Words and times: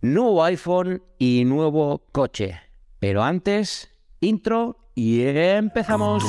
nuevo 0.00 0.42
iPhone 0.44 1.02
y 1.18 1.44
nuevo 1.44 2.02
coche. 2.12 2.60
Pero 2.98 3.22
antes, 3.22 3.90
intro 4.20 4.76
y 4.94 5.22
empezamos. 5.22 6.24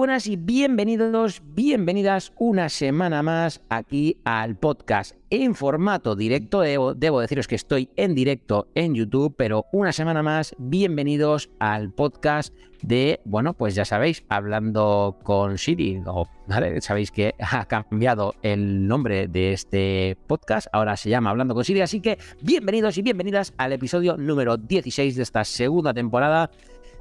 Buenas 0.00 0.26
y 0.28 0.36
bienvenidos, 0.36 1.42
bienvenidas 1.44 2.32
una 2.38 2.70
semana 2.70 3.22
más 3.22 3.60
aquí 3.68 4.16
al 4.24 4.56
podcast 4.56 5.14
en 5.28 5.54
formato 5.54 6.16
directo. 6.16 6.60
Debo, 6.62 7.20
deciros 7.20 7.46
que 7.46 7.56
estoy 7.56 7.90
en 7.96 8.14
directo 8.14 8.68
en 8.74 8.94
YouTube, 8.94 9.34
pero 9.36 9.66
una 9.72 9.92
semana 9.92 10.22
más, 10.22 10.56
bienvenidos 10.56 11.50
al 11.58 11.92
podcast 11.92 12.54
de, 12.80 13.20
bueno, 13.26 13.52
pues 13.52 13.74
ya 13.74 13.84
sabéis, 13.84 14.24
hablando 14.30 15.18
con 15.22 15.58
Siri, 15.58 16.02
¿vale? 16.48 16.80
Sabéis 16.80 17.10
que 17.10 17.34
ha 17.38 17.66
cambiado 17.66 18.34
el 18.40 18.88
nombre 18.88 19.28
de 19.28 19.52
este 19.52 20.16
podcast, 20.26 20.68
ahora 20.72 20.96
se 20.96 21.10
llama 21.10 21.28
Hablando 21.28 21.54
con 21.54 21.62
Siri, 21.62 21.82
así 21.82 22.00
que 22.00 22.16
bienvenidos 22.40 22.96
y 22.96 23.02
bienvenidas 23.02 23.52
al 23.58 23.74
episodio 23.74 24.16
número 24.16 24.56
16 24.56 25.14
de 25.14 25.22
esta 25.22 25.44
segunda 25.44 25.92
temporada 25.92 26.50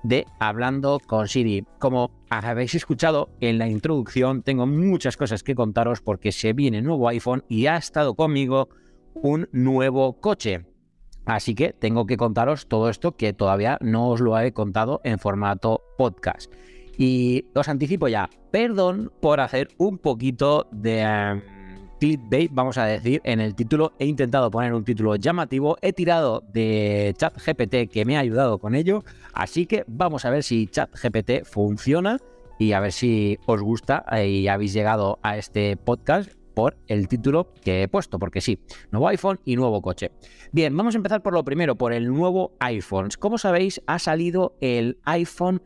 de 0.03 0.26
Hablando 0.39 0.99
con 1.05 1.27
Siri. 1.27 1.66
Como 1.80 2.12
habéis 2.30 2.76
escuchado 2.76 3.30
en 3.40 3.57
la 3.57 3.67
introducción, 3.67 4.44
tengo 4.44 4.66
muchas 4.66 5.17
cosas 5.17 5.44
que 5.44 5.55
contaros 5.55 6.02
porque 6.02 6.31
se 6.31 6.53
viene 6.53 6.81
nuevo 6.81 7.07
iPhone 7.09 7.44
y 7.48 7.67
ha 7.67 7.77
estado 7.77 8.16
conmigo 8.16 8.70
un 9.13 9.49
nuevo 9.52 10.20
coche. 10.20 10.66
Así 11.26 11.54
que 11.54 11.73
tengo 11.73 12.05
que 12.05 12.17
contaros 12.17 12.67
todo 12.67 12.90
esto 12.90 13.16
que 13.16 13.34
todavía 13.34 13.77
no 13.82 14.10
os 14.10 14.20
lo 14.20 14.40
he 14.40 14.51
contado 14.51 15.01
en 15.04 15.20
formato 15.20 15.84
podcast. 15.98 16.51
Y 16.98 17.45
os 17.55 17.70
anticipo 17.70 18.07
ya, 18.07 18.29
perdón 18.51 19.12
por 19.21 19.40
hacer 19.40 19.70
un 19.77 19.98
poquito 19.98 20.68
de... 20.71 21.59
Clickbait, 21.99 22.49
vamos 22.53 22.77
a 22.77 22.85
decir, 22.85 23.21
en 23.25 23.41
el 23.41 23.55
título. 23.55 23.93
He 23.99 24.05
intentado 24.05 24.49
poner 24.49 24.73
un 24.73 24.85
título 24.85 25.15
llamativo, 25.17 25.77
he 25.81 25.91
tirado 25.91 26.43
de 26.53 27.13
ChatGPT 27.17 27.91
que 27.91 28.05
me 28.05 28.15
ha 28.15 28.21
ayudado 28.21 28.57
con 28.57 28.73
ello, 28.73 29.03
así 29.33 29.65
que 29.65 29.83
vamos 29.87 30.23
a 30.23 30.29
ver 30.29 30.43
si 30.43 30.67
ChatGPT 30.67 31.43
funciona 31.43 32.17
y 32.57 32.71
a 32.71 32.79
ver 32.79 32.93
si 32.93 33.37
os 33.45 33.61
gusta 33.61 34.05
y 34.25 34.47
habéis 34.47 34.73
llegado 34.73 35.20
a 35.23 35.37
este 35.37 35.75
podcast 35.75 36.31
por 36.53 36.77
el 36.87 37.07
título 37.07 37.53
que 37.61 37.83
he 37.83 37.87
puesto, 37.87 38.20
porque 38.20 38.41
sí, 38.41 38.59
nuevo 38.91 39.07
iPhone 39.07 39.39
y 39.45 39.55
nuevo 39.55 39.81
coche. 39.81 40.11
Bien, 40.51 40.75
vamos 40.75 40.95
a 40.95 40.97
empezar 40.97 41.21
por 41.21 41.33
lo 41.33 41.43
primero, 41.43 41.75
por 41.75 41.93
el 41.93 42.07
nuevo 42.07 42.53
iPhone. 42.59 43.09
Como 43.20 43.37
sabéis, 43.37 43.81
ha 43.87 43.99
salido 43.99 44.57
el 44.59 44.99
iPhone 45.05 45.61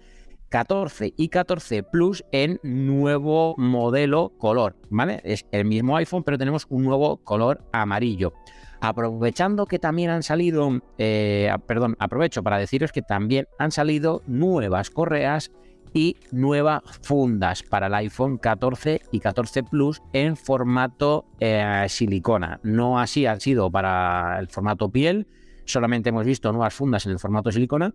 14 0.54 1.16
y 1.18 1.30
14 1.30 1.82
Plus 1.82 2.24
en 2.32 2.60
nuevo 2.62 3.56
modelo 3.58 4.34
color, 4.38 4.76
¿vale? 4.92 5.20
Es 5.24 5.48
el 5.52 5.66
mismo 5.66 5.98
iPhone, 5.98 6.22
pero 6.22 6.38
tenemos 6.38 6.68
un 6.70 6.84
nuevo 6.84 7.18
color 7.18 7.64
amarillo. 7.72 8.34
Aprovechando 8.80 9.66
que 9.66 9.80
también 9.80 10.12
han 10.12 10.22
salido, 10.22 10.80
eh, 11.00 11.52
perdón, 11.66 11.96
aprovecho 11.98 12.44
para 12.44 12.60
deciros 12.60 12.92
que 12.92 13.02
también 13.02 13.48
han 13.58 13.72
salido 13.72 14.22
nuevas 14.28 14.92
correas 14.92 15.52
y 15.92 16.18
nuevas 16.32 16.84
fundas 17.02 17.64
para 17.64 17.88
el 17.88 17.96
iPhone 17.96 18.38
14 18.38 19.02
y 19.12 19.22
14 19.22 19.64
Plus 19.64 20.04
en 20.14 20.38
formato 20.38 21.26
eh, 21.40 21.88
silicona. 21.90 22.60
No 22.62 23.00
así 23.00 23.26
han 23.26 23.42
sido 23.42 23.72
para 23.72 24.38
el 24.40 24.50
formato 24.50 24.88
piel, 24.92 25.26
solamente 25.66 26.10
hemos 26.10 26.28
visto 26.28 26.52
nuevas 26.52 26.76
fundas 26.76 27.08
en 27.08 27.14
el 27.14 27.20
formato 27.20 27.52
silicona 27.52 27.92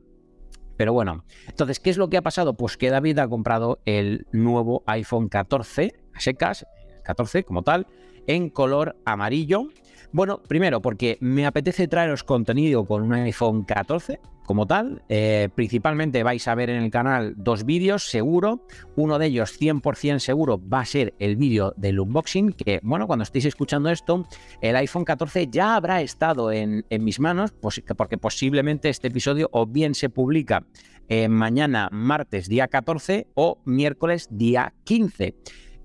pero 0.78 0.92
bueno, 0.92 1.24
entonces, 1.48 1.80
¿qué 1.80 1.90
es 1.90 1.96
lo 1.96 2.08
que 2.08 2.18
ha 2.18 2.22
pasado? 2.22 2.56
Pues 2.56 2.76
que 2.76 2.88
David 2.88 3.18
ha 3.18 3.28
comprado 3.28 3.80
el 3.84 4.28
nuevo 4.30 4.84
iPhone 4.86 5.28
14 5.28 5.92
a 6.14 6.20
secas, 6.20 6.66
14 7.02 7.42
como 7.42 7.64
tal, 7.64 7.88
en 8.28 8.48
color 8.48 8.96
amarillo. 9.04 9.64
Bueno, 10.10 10.40
primero 10.42 10.80
porque 10.80 11.18
me 11.20 11.46
apetece 11.46 11.86
traeros 11.86 12.24
contenido 12.24 12.86
con 12.86 13.02
un 13.02 13.12
iPhone 13.12 13.64
14 13.64 14.20
como 14.46 14.66
tal. 14.66 15.02
Eh, 15.10 15.50
principalmente 15.54 16.22
vais 16.22 16.48
a 16.48 16.54
ver 16.54 16.70
en 16.70 16.82
el 16.82 16.90
canal 16.90 17.34
dos 17.36 17.66
vídeos, 17.66 18.04
seguro. 18.04 18.64
Uno 18.96 19.18
de 19.18 19.26
ellos, 19.26 19.60
100% 19.60 20.18
seguro, 20.20 20.58
va 20.58 20.80
a 20.80 20.86
ser 20.86 21.12
el 21.18 21.36
vídeo 21.36 21.74
del 21.76 22.00
unboxing, 22.00 22.54
que 22.54 22.80
bueno, 22.82 23.06
cuando 23.06 23.24
estéis 23.24 23.44
escuchando 23.44 23.90
esto, 23.90 24.26
el 24.62 24.76
iPhone 24.76 25.04
14 25.04 25.48
ya 25.48 25.76
habrá 25.76 26.00
estado 26.00 26.50
en, 26.50 26.86
mis 27.00 27.20
manos, 27.20 27.52
pues, 27.52 27.82
porque 27.94 28.16
posiblemente 28.16 28.88
este 28.88 29.08
episodio 29.08 29.50
o 29.52 29.66
bien 29.66 29.94
se 29.94 30.08
publica 30.08 30.64
eh, 31.10 31.28
mañana 31.28 31.90
martes 31.92 32.48
día 32.48 32.68
14 32.68 33.26
o 33.34 33.60
miércoles 33.66 34.28
día 34.30 34.72
15. 34.84 35.34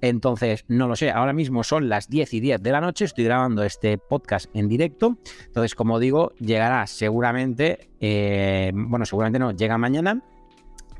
Entonces, 0.04 0.66
no 0.68 0.90
lo 0.90 0.98
sé, 0.98 1.12
ahora 1.12 1.32
mismo 1.32 1.64
son 1.64 1.88
las 1.88 2.10
10 2.10 2.34
y 2.34 2.42
10 2.42 2.62
de 2.62 2.72
la 2.74 2.82
noche, 2.82 3.06
estoy 3.06 3.24
grabando 3.24 3.64
este 3.64 3.98
podcast 3.98 4.54
en 4.54 4.68
directo. 4.68 5.18
Entonces, 5.46 5.76
como 5.76 5.98
digo, 5.98 6.34
llegará 6.42 6.86
seguramente, 6.88 7.90
eh, 8.02 8.74
bueno, 8.76 9.06
seguramente 9.06 9.40
no, 9.40 9.52
llega 9.52 9.78
mañana, 9.78 10.22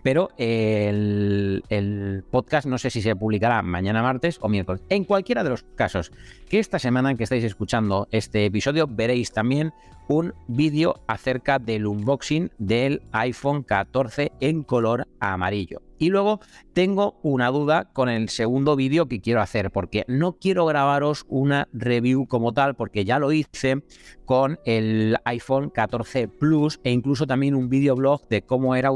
pero 0.04 0.30
el, 0.38 2.24
podcast 2.30 2.68
no 2.68 2.78
sé 2.78 2.90
si 2.90 3.02
se 3.02 3.16
publicará 3.16 3.62
mañana 3.62 4.04
martes 4.04 4.38
o 4.42 4.50
miércoles. 4.50 4.84
En 4.90 5.06
cualquiera 5.06 5.44
de 5.44 5.50
los 5.50 5.64
casos, 5.76 6.12
que 6.50 6.60
esta 6.60 6.78
semana 6.78 7.16
que 7.16 7.24
estáis 7.24 7.44
escuchando 7.44 8.08
este 8.12 8.46
episodio 8.46 8.88
veréis 8.88 9.32
también 9.32 9.74
un 10.10 10.34
vídeo 10.48 11.02
acerca 11.08 11.60
del 11.60 11.88
unboxing 11.88 12.52
del 12.58 13.02
iPhone 13.14 13.64
14 13.64 14.34
en 14.42 14.64
color 14.64 15.08
amarillo. 15.20 15.82
Y 15.98 16.10
luego 16.10 16.42
tengo 16.74 17.18
una 17.24 17.50
duda 17.50 17.86
con 17.94 18.10
el 18.10 18.28
segundo 18.28 18.76
vídeo 18.76 19.08
que 19.08 19.22
quiero 19.22 19.42
hacer, 19.42 19.72
porque 19.72 20.04
no 20.10 20.34
quiero 20.34 20.66
grabaros 20.66 21.26
una 21.30 21.70
review 21.72 22.28
como 22.28 22.52
tal, 22.52 22.76
porque 22.76 23.06
ya 23.06 23.20
lo 23.20 23.32
hice 23.32 23.84
con 24.26 24.60
el 24.66 25.16
iPhone 25.24 25.70
14 25.70 26.28
Plus 26.28 26.82
e 26.84 26.92
incluso 26.92 27.26
también 27.26 27.56
un 27.56 27.70
videoblog 27.70 28.28
de 28.28 28.42
cómo 28.42 28.76
era 28.76 28.92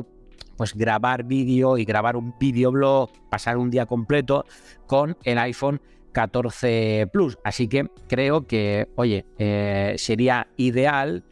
pues 0.58 0.76
grabar 0.76 1.24
vídeo 1.24 1.78
y 1.78 1.86
grabar 1.86 2.18
un 2.18 2.34
videoblog, 2.40 3.12
pasar 3.30 3.58
un 3.58 3.70
día 3.70 3.86
completo 3.86 4.46
con 4.88 5.16
el 5.24 5.38
iPhone 5.38 5.80
14 6.12 7.10
Plus. 7.14 7.38
Así 7.44 7.68
que 7.68 7.90
creo 8.08 8.48
que, 8.48 8.90
oye, 8.96 9.26
eh, 9.38 9.94
sería 9.98 10.48
ideal. 10.58 11.24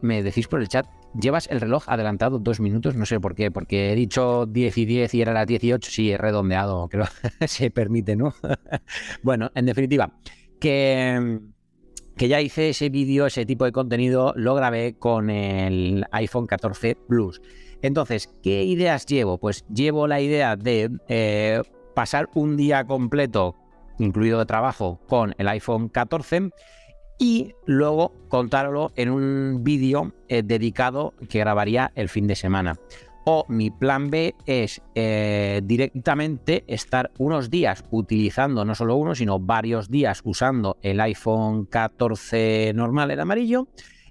Me 0.00 0.22
decís 0.22 0.48
por 0.48 0.60
el 0.60 0.68
chat, 0.68 0.86
llevas 1.20 1.48
el 1.50 1.60
reloj 1.60 1.84
adelantado 1.88 2.38
dos 2.38 2.60
minutos, 2.60 2.94
no 2.94 3.04
sé 3.04 3.20
por 3.20 3.34
qué, 3.34 3.50
porque 3.50 3.92
he 3.92 3.94
dicho 3.94 4.46
10 4.46 4.78
y 4.78 4.84
10 4.86 5.14
y 5.14 5.22
era 5.22 5.32
las 5.32 5.46
18, 5.46 5.90
sí, 5.90 6.12
he 6.12 6.18
redondeado, 6.18 6.88
creo 6.88 7.04
se 7.46 7.70
permite, 7.70 8.16
¿no? 8.16 8.32
bueno, 9.22 9.50
en 9.54 9.66
definitiva, 9.66 10.12
que, 10.60 11.40
que 12.16 12.28
ya 12.28 12.40
hice 12.40 12.70
ese 12.70 12.88
vídeo, 12.88 13.26
ese 13.26 13.46
tipo 13.46 13.64
de 13.64 13.72
contenido, 13.72 14.32
lo 14.36 14.54
grabé 14.54 14.94
con 14.98 15.30
el 15.30 16.04
iPhone 16.12 16.46
14 16.46 16.96
Plus. 17.08 17.40
Entonces, 17.82 18.32
¿qué 18.42 18.64
ideas 18.64 19.06
llevo? 19.06 19.38
Pues 19.38 19.64
llevo 19.72 20.06
la 20.06 20.20
idea 20.20 20.56
de 20.56 20.90
eh, 21.08 21.62
pasar 21.94 22.28
un 22.34 22.56
día 22.56 22.84
completo, 22.84 23.56
incluido 23.98 24.38
de 24.38 24.46
trabajo, 24.46 25.00
con 25.08 25.34
el 25.38 25.48
iPhone 25.48 25.88
14 25.88 26.50
y 27.18 27.54
luego 27.66 28.12
contarlo 28.28 28.92
en 28.96 29.10
un 29.10 29.62
vídeo 29.62 30.12
eh, 30.28 30.42
dedicado 30.42 31.14
que 31.28 31.38
grabaría 31.38 31.92
el 31.94 32.08
fin 32.08 32.26
de 32.26 32.36
semana. 32.36 32.76
O 33.24 33.44
mi 33.48 33.70
plan 33.70 34.10
B 34.10 34.34
es 34.46 34.82
eh, 34.94 35.60
directamente 35.64 36.64
estar 36.66 37.12
unos 37.18 37.50
días 37.50 37.84
utilizando, 37.90 38.64
no 38.64 38.74
solo 38.74 38.96
uno, 38.96 39.14
sino 39.14 39.38
varios 39.38 39.88
días 39.88 40.22
usando 40.24 40.76
el 40.82 41.00
iPhone 41.00 41.66
14 41.66 42.72
normal, 42.74 43.12
el 43.12 43.20
amarillo, 43.20 43.68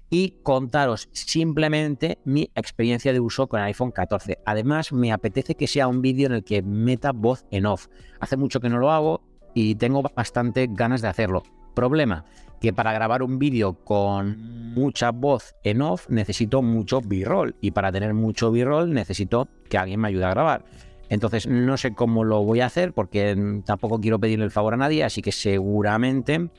y 0.08 0.40
contaros 0.42 1.08
simplemente 1.12 2.18
mi 2.24 2.50
experiencia 2.54 3.12
de 3.12 3.20
uso 3.20 3.48
con 3.48 3.60
el 3.60 3.66
iPhone 3.66 3.92
14. 3.92 4.38
Además, 4.44 4.92
me 4.92 5.12
apetece 5.12 5.54
que 5.54 5.66
sea 5.66 5.88
un 5.88 6.02
vídeo 6.02 6.26
en 6.26 6.32
el 6.32 6.44
que 6.44 6.62
meta 6.62 7.12
voz 7.12 7.46
en 7.50 7.66
off. 7.66 7.88
Hace 8.20 8.36
mucho 8.36 8.60
que 8.60 8.68
no 8.68 8.78
lo 8.78 8.90
hago 8.90 9.22
y 9.54 9.74
tengo 9.74 10.02
bastante 10.02 10.68
ganas 10.70 11.02
de 11.02 11.08
hacerlo. 11.08 11.42
Problema, 11.74 12.26
que 12.62 12.72
para 12.72 12.92
grabar 12.92 13.24
un 13.24 13.40
vídeo 13.40 13.74
con 13.74 14.72
mucha 14.72 15.10
voz 15.10 15.56
en 15.64 15.82
off 15.82 16.08
necesito 16.08 16.62
mucho 16.62 17.00
b-roll 17.00 17.56
y 17.60 17.72
para 17.72 17.90
tener 17.90 18.14
mucho 18.14 18.52
b-roll 18.52 18.94
necesito 18.94 19.48
que 19.68 19.78
alguien 19.78 19.98
me 19.98 20.08
ayude 20.08 20.26
a 20.26 20.30
grabar. 20.30 20.64
Entonces 21.08 21.48
no 21.48 21.76
sé 21.76 21.92
cómo 21.92 22.22
lo 22.22 22.44
voy 22.44 22.60
a 22.60 22.66
hacer 22.66 22.92
porque 22.92 23.36
tampoco 23.66 24.00
quiero 24.00 24.20
pedirle 24.20 24.44
el 24.44 24.52
favor 24.52 24.74
a 24.74 24.76
nadie, 24.76 25.02
así 25.02 25.22
que 25.22 25.32
seguramente 25.32 26.50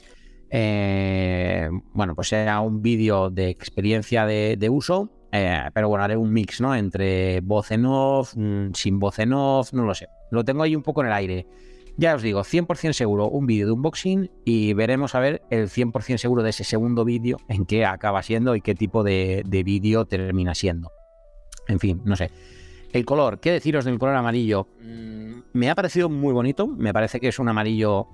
eh, 0.50 1.70
bueno, 1.94 2.16
pues 2.16 2.28
sea 2.28 2.60
un 2.60 2.82
vídeo 2.82 3.30
de 3.30 3.48
experiencia 3.48 4.26
de, 4.26 4.70
uso, 4.70 5.10
eh, 5.32 5.70
pero 5.74 5.88
bueno, 5.88 6.04
haré 6.04 6.18
un 6.18 6.34
mix, 6.34 6.60
¿no? 6.60 6.76
Entre 6.76 7.40
voz 7.40 7.72
en 7.72 7.86
off, 7.86 8.36
mm, 8.36 8.74
sin 8.74 9.00
voz 9.00 9.20
en 9.20 9.32
off, 9.32 9.72
no 9.72 9.86
lo 9.86 9.96
sé. 9.96 10.10
Lo 10.32 10.44
tengo 10.44 10.64
ahí 10.64 10.76
un 10.76 10.84
poco 10.84 11.00
en 11.00 11.08
el 11.08 11.14
aire. 11.14 11.48
Ya 11.96 12.16
os 12.16 12.24
digo, 12.24 12.42
100% 12.42 12.94
seguro 12.94 13.30
un 13.30 13.46
vídeo 13.46 13.68
de 13.68 13.74
unboxing 13.74 14.32
y 14.46 14.74
veremos 14.74 15.14
a 15.14 15.20
ver 15.20 15.44
el 15.52 15.70
100% 15.70 16.18
seguro 16.18 16.42
de 16.42 16.50
ese 16.50 16.64
segundo 16.64 17.06
vídeo 17.06 17.38
en 17.50 17.66
qué 17.66 17.86
acaba 17.86 18.24
siendo 18.24 18.56
y 18.56 18.62
qué 18.62 18.74
tipo 18.74 19.04
de, 19.04 19.44
de 19.46 19.64
vídeo 19.64 20.06
termina 20.06 20.56
siendo. 20.56 20.92
En 21.68 21.80
fin, 21.80 22.02
no 22.04 22.16
sé. 22.16 22.32
El 22.92 23.06
color, 23.06 23.40
¿qué 23.40 23.52
deciros 23.52 23.86
del 23.86 24.00
color 24.00 24.16
amarillo? 24.16 24.68
Mm, 24.82 25.34
me 25.54 25.70
ha 25.70 25.76
parecido 25.76 26.10
muy 26.10 26.34
bonito, 26.34 26.68
me 26.68 26.94
parece 26.94 27.20
que 27.20 27.28
es 27.28 27.40
un 27.40 27.50
amarillo, 27.50 28.08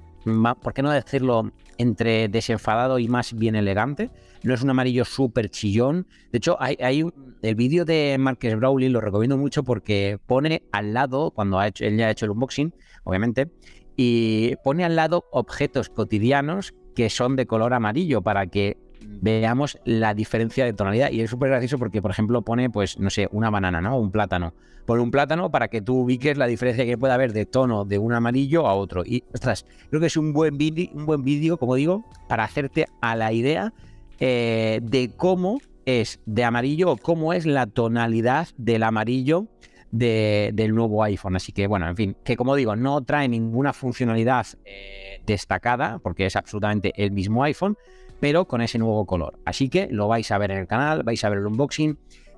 ¿por 0.62 0.74
qué 0.74 0.82
no 0.82 0.92
decirlo 0.92 1.52
entre 1.78 2.28
desenfadado 2.28 3.00
y 3.00 3.08
más 3.08 3.34
bien 3.34 3.56
elegante? 3.56 4.10
No 4.44 4.54
es 4.54 4.62
un 4.62 4.70
amarillo 4.70 5.06
súper 5.06 5.50
chillón. 5.50 6.08
De 6.32 6.38
hecho, 6.38 6.58
hay, 6.60 7.04
el 7.42 7.56
vídeo 7.56 7.86
de 7.86 8.18
Marques 8.20 8.56
Brawley 8.56 8.90
lo 8.90 9.02
recomiendo 9.02 9.38
mucho 9.38 9.64
porque 9.64 10.20
pone 10.26 10.64
al 10.72 10.94
lado, 10.94 11.32
cuando 11.32 11.62
él 11.62 11.98
ya 11.98 12.08
ha 12.08 12.12
hecho 12.12 12.26
el 12.26 12.32
unboxing, 12.32 12.74
obviamente, 13.04 13.52
y 13.96 14.56
pone 14.64 14.86
al 14.86 14.96
lado 14.96 15.26
objetos 15.32 15.90
cotidianos 15.90 16.74
que 16.96 17.10
son 17.10 17.36
de 17.36 17.46
color 17.46 17.74
amarillo 17.74 18.22
para 18.22 18.48
que 18.48 18.78
veamos 19.02 19.80
la 19.86 20.14
diferencia 20.14 20.66
de 20.66 20.74
tonalidad. 20.74 21.12
Y 21.12 21.22
es 21.22 21.30
súper 21.30 21.50
gracioso 21.50 21.78
porque, 21.78 22.02
por 22.02 22.12
ejemplo, 22.12 22.42
pone, 22.42 22.70
pues, 22.70 23.00
no 23.00 23.10
sé, 23.10 23.28
una 23.32 23.50
banana, 23.50 23.82
¿no? 23.82 23.98
Un 24.00 24.12
plátano. 24.12 24.54
Pone 24.86 25.02
un 25.02 25.12
plátano 25.12 25.52
para 25.52 25.68
que 25.68 25.82
tú 25.82 26.02
ubiques 26.02 26.38
la 26.38 26.48
diferencia 26.48 26.86
que 26.86 26.98
puede 26.98 27.14
haber 27.14 27.34
de 27.34 27.46
tono 27.46 27.86
de 27.86 28.00
un 28.00 28.14
amarillo 28.14 28.68
a 28.68 28.74
otro. 28.74 29.04
Y, 29.06 29.24
ostras, 29.34 29.66
creo 29.90 30.00
que 30.00 30.08
es 30.08 30.18
un 30.18 30.34
buen 30.34 30.58
vídeo, 30.58 30.90
un 30.94 31.06
buen 31.06 31.24
vídeo, 31.24 31.58
como 31.58 31.76
digo, 31.76 32.06
para 32.28 32.44
hacerte 32.44 32.88
a 33.02 33.16
la 33.16 33.32
idea 33.32 33.74
eh, 34.20 34.80
de 34.82 35.12
cómo 35.16 35.60
es 35.86 36.20
de 36.26 36.44
amarillo 36.44 36.92
o 36.92 36.98
cómo 36.98 37.34
es 37.34 37.46
la 37.46 37.68
tonalidad 37.68 38.48
del 38.58 38.84
amarillo 38.84 39.48
del 39.92 40.76
nuevo 40.76 41.04
iPhone. 41.04 41.36
Así 41.36 41.52
que, 41.52 41.68
bueno, 41.68 41.88
en 41.88 41.96
fin, 41.96 42.18
que 42.24 42.36
como 42.36 42.56
digo, 42.56 42.76
no 42.76 43.02
trae 43.02 43.28
ninguna 43.28 43.74
funcionalidad 43.74 44.46
eh, 44.66 45.22
destacada 45.26 46.00
porque 46.00 46.26
es 46.26 46.36
absolutamente 46.36 46.94
el 46.96 47.12
mismo 47.12 47.44
iPhone 47.44 47.76
pero 48.20 48.46
con 48.46 48.62
ese 48.62 48.78
nuevo 48.78 49.06
color. 49.06 49.40
Así 49.46 49.70
que 49.70 49.88
lo 49.92 50.08
vais 50.08 50.32
a 50.32 50.38
ver 50.38 50.52
en 50.52 50.60
el 50.60 50.68
canal, 50.68 51.04
vais 51.04 51.24
a 51.24 51.30
ver 51.30 51.40
el 51.40 51.48
unboxing. 51.48 51.98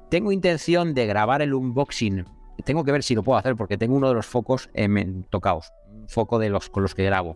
Tengo 0.10 0.32
intención 0.32 0.94
de 0.94 1.06
grabar 1.08 1.42
el 1.42 1.54
unboxing. 1.54 2.26
Tengo 2.66 2.84
que 2.84 2.92
ver 2.92 3.04
si 3.04 3.16
lo 3.16 3.24
puedo 3.24 3.40
hacer 3.40 3.56
porque 3.56 3.78
tengo 3.78 3.96
uno 3.96 4.10
de 4.10 4.14
los 4.14 4.26
focos 4.26 4.70
tocados, 5.30 5.72
un 5.90 6.08
foco 6.08 6.38
de 6.38 6.50
los 6.50 6.70
con 6.70 6.84
los 6.84 6.94
que 6.94 7.04
grabo. 7.06 7.36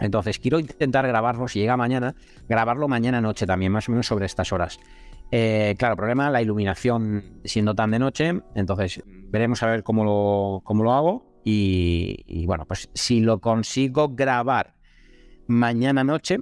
Entonces 0.00 0.38
quiero 0.38 0.58
intentar 0.58 1.06
grabarlo, 1.06 1.46
si 1.48 1.60
llega 1.60 1.76
mañana, 1.76 2.14
grabarlo 2.48 2.88
mañana 2.88 3.20
noche 3.20 3.46
también, 3.46 3.72
más 3.72 3.88
o 3.88 3.92
menos 3.92 4.06
sobre 4.06 4.26
estas 4.26 4.52
horas. 4.52 4.78
Eh, 5.30 5.74
claro, 5.78 5.96
problema, 5.96 6.30
la 6.30 6.42
iluminación 6.42 7.40
siendo 7.44 7.74
tan 7.74 7.90
de 7.90 7.98
noche, 7.98 8.40
entonces 8.54 9.02
veremos 9.06 9.62
a 9.62 9.66
ver 9.66 9.82
cómo 9.82 10.04
lo, 10.04 10.60
cómo 10.64 10.84
lo 10.84 10.92
hago 10.92 11.40
y, 11.44 12.24
y 12.26 12.44
bueno, 12.46 12.66
pues 12.66 12.90
si 12.94 13.20
lo 13.20 13.40
consigo 13.40 14.10
grabar 14.10 14.74
mañana 15.46 16.04
noche, 16.04 16.40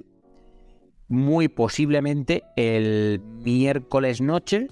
muy 1.07 1.47
posiblemente 1.47 2.43
el 2.55 3.21
miércoles 3.43 4.21
noche 4.21 4.67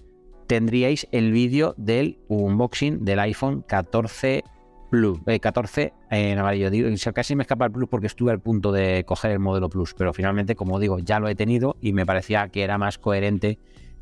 tendríais 0.48 1.08
el 1.12 1.32
vídeo 1.32 1.74
del 1.78 2.20
unboxing 2.28 3.06
del 3.06 3.20
iPhone 3.20 3.64
14 3.68 4.44
Plus, 4.90 5.20
14 5.40 5.82
eh, 5.84 5.94
en 6.10 6.38
amarillo. 6.38 6.70
casi 7.14 7.34
me 7.34 7.44
escapa 7.44 7.66
el 7.66 7.72
Plus 7.72 7.88
porque 7.88 8.08
estuve 8.08 8.32
al 8.32 8.42
punto 8.42 8.74
de 8.74 9.06
coger 9.06 9.32
el 9.32 9.40
modelo 9.40 9.70
Plus, 9.70 9.94
pero 9.94 10.12
finalmente, 10.12 10.54
como 10.56 10.80
digo, 10.80 11.00
ya 11.00 11.22
lo 11.22 11.30
he 11.30 11.36
tenido 11.36 11.78
y 11.80 11.94
me 11.94 12.06
parecía 12.06 12.50
que 12.50 12.62
era 12.64 12.78
más 12.78 12.98
coherente 12.98 13.58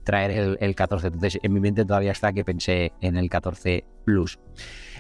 traer 0.09 0.31
el, 0.31 0.57
el 0.59 0.73
14. 0.73 1.07
Entonces, 1.07 1.39
en 1.43 1.53
mi 1.53 1.59
mente 1.59 1.85
todavía 1.85 2.11
está 2.11 2.33
que 2.33 2.43
pensé 2.43 2.93
en 2.99 3.15
el 3.15 3.29
14 3.29 3.85
Plus. 4.05 4.39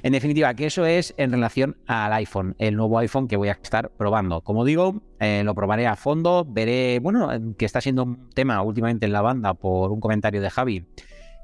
En 0.03 0.13
definitiva, 0.13 0.53
que 0.53 0.67
eso 0.67 0.85
es 0.85 1.15
en 1.17 1.31
relación 1.31 1.77
al 1.87 2.13
iPhone, 2.13 2.55
el 2.59 2.75
nuevo 2.75 2.99
iPhone 2.99 3.27
que 3.27 3.37
voy 3.37 3.47
a 3.49 3.53
estar 3.53 3.89
probando. 3.89 4.41
Como 4.41 4.63
digo, 4.63 5.01
eh, 5.19 5.41
lo 5.43 5.55
probaré 5.55 5.87
a 5.87 5.95
fondo, 5.95 6.45
veré, 6.47 6.99
bueno, 6.99 7.29
que 7.57 7.65
está 7.65 7.81
siendo 7.81 8.03
un 8.03 8.29
tema 8.29 8.61
últimamente 8.61 9.07
en 9.07 9.13
la 9.13 9.21
banda 9.21 9.55
por 9.55 9.91
un 9.91 9.99
comentario 9.99 10.41
de 10.41 10.49
Javi, 10.51 10.85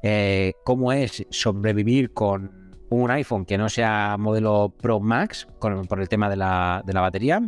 eh, 0.04 0.54
cómo 0.64 0.94
es 0.94 1.26
sobrevivir 1.32 2.14
con 2.14 2.72
un 2.90 3.10
iPhone 3.10 3.46
que 3.46 3.58
no 3.58 3.68
sea 3.68 4.16
modelo 4.20 4.74
Pro 4.80 5.00
Max 5.00 5.48
por 5.60 6.00
el 6.00 6.08
tema 6.08 6.30
de 6.30 6.36
la, 6.36 6.84
de 6.86 6.94
la 6.94 7.02
batería. 7.02 7.42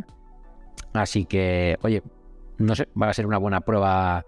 Así 0.94 1.26
que, 1.26 1.78
oye, 1.82 2.02
no 2.58 2.74
sé, 2.74 2.88
va 3.00 3.08
a 3.08 3.14
ser 3.14 3.24
una 3.24 3.38
buena 3.38 3.60
prueba 3.60 4.24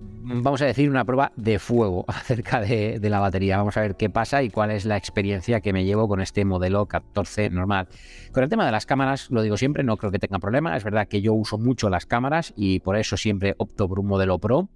vamos 0.00 0.60
a 0.62 0.66
decir, 0.66 0.90
una 0.90 1.04
prueba 1.04 1.32
de 1.36 1.58
fuego 1.58 2.04
acerca 2.08 2.60
de, 2.60 3.00
la 3.02 3.20
batería. 3.20 3.56
Vamos 3.56 3.76
a 3.76 3.80
ver 3.80 3.96
qué 3.96 4.10
pasa 4.10 4.42
y 4.42 4.50
cuál 4.50 4.70
es 4.70 4.84
la 4.84 4.96
experiencia 4.96 5.60
que 5.60 5.72
me 5.72 5.84
llevo 5.84 6.08
con 6.08 6.20
este 6.20 6.44
modelo 6.44 6.86
14 6.86 7.50
normal. 7.50 7.88
Con 8.32 8.42
el 8.42 8.48
tema 8.48 8.66
de 8.66 8.72
las 8.72 8.86
cámaras, 8.86 9.30
lo 9.30 9.42
digo 9.42 9.56
siempre, 9.56 9.84
no 9.84 9.96
creo 9.96 10.12
que 10.12 10.18
tenga 10.18 10.38
problema. 10.38 10.76
Es 10.76 10.84
verdad 10.84 11.08
que 11.08 11.22
yo 11.22 11.32
uso 11.32 11.58
mucho 11.58 11.88
las 11.88 12.06
cámaras 12.06 12.52
y 12.56 12.80
por 12.80 12.96
eso 12.96 13.16
siempre 13.16 13.54
opto 13.58 13.88
por 13.88 14.00
un 14.00 14.06
modelo 14.06 14.38
Pro. 14.38 14.68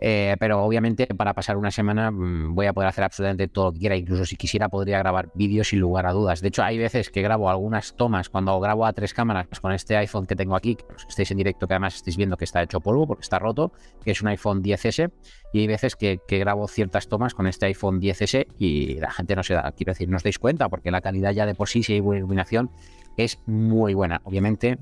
Eh, 0.00 0.36
pero 0.38 0.62
obviamente 0.62 1.06
para 1.06 1.32
pasar 1.32 1.56
una 1.56 1.70
semana 1.70 2.10
mm, 2.10 2.54
voy 2.54 2.66
a 2.66 2.72
poder 2.72 2.88
hacer 2.88 3.04
absolutamente 3.04 3.48
todo 3.48 3.66
lo 3.66 3.72
que 3.72 3.80
quiera. 3.80 3.96
Incluso 3.96 4.24
si 4.24 4.36
quisiera 4.36 4.68
podría 4.68 4.98
grabar 4.98 5.30
vídeos 5.34 5.68
sin 5.68 5.80
lugar 5.80 6.06
a 6.06 6.12
dudas. 6.12 6.40
De 6.40 6.48
hecho, 6.48 6.62
hay 6.62 6.78
veces 6.78 7.10
que 7.10 7.22
grabo 7.22 7.48
algunas 7.48 7.94
tomas 7.96 8.28
cuando 8.28 8.58
grabo 8.60 8.86
a 8.86 8.92
tres 8.92 9.14
cámaras 9.14 9.46
con 9.60 9.72
este 9.72 9.96
iPhone 9.96 10.26
que 10.26 10.36
tengo 10.36 10.56
aquí, 10.56 10.76
que 10.76 10.84
estéis 11.08 11.30
en 11.30 11.38
directo, 11.38 11.66
que 11.66 11.74
además 11.74 11.96
estáis 11.96 12.16
viendo 12.16 12.36
que 12.36 12.44
está 12.44 12.62
hecho 12.62 12.80
polvo 12.80 13.06
porque 13.06 13.22
está 13.22 13.38
roto, 13.38 13.72
que 14.04 14.10
es 14.10 14.22
un 14.22 14.28
iPhone 14.28 14.62
10S. 14.62 15.10
Y 15.52 15.60
hay 15.60 15.66
veces 15.66 15.96
que, 15.96 16.20
que 16.26 16.38
grabo 16.38 16.68
ciertas 16.68 17.08
tomas 17.08 17.34
con 17.34 17.46
este 17.46 17.66
iPhone 17.66 18.00
10S 18.00 18.46
y 18.58 18.94
la 19.00 19.10
gente 19.10 19.36
no 19.36 19.42
se 19.42 19.54
da, 19.54 19.72
quiero 19.72 19.92
decir, 19.92 20.08
no 20.08 20.16
os 20.16 20.22
dais 20.22 20.38
cuenta 20.38 20.68
porque 20.68 20.90
la 20.90 21.00
calidad 21.00 21.32
ya 21.32 21.46
de 21.46 21.54
por 21.54 21.68
sí, 21.68 21.82
si 21.82 21.94
hay 21.94 22.00
buena 22.00 22.18
iluminación, 22.18 22.70
es 23.16 23.38
muy 23.46 23.94
buena. 23.94 24.20
Obviamente 24.24 24.78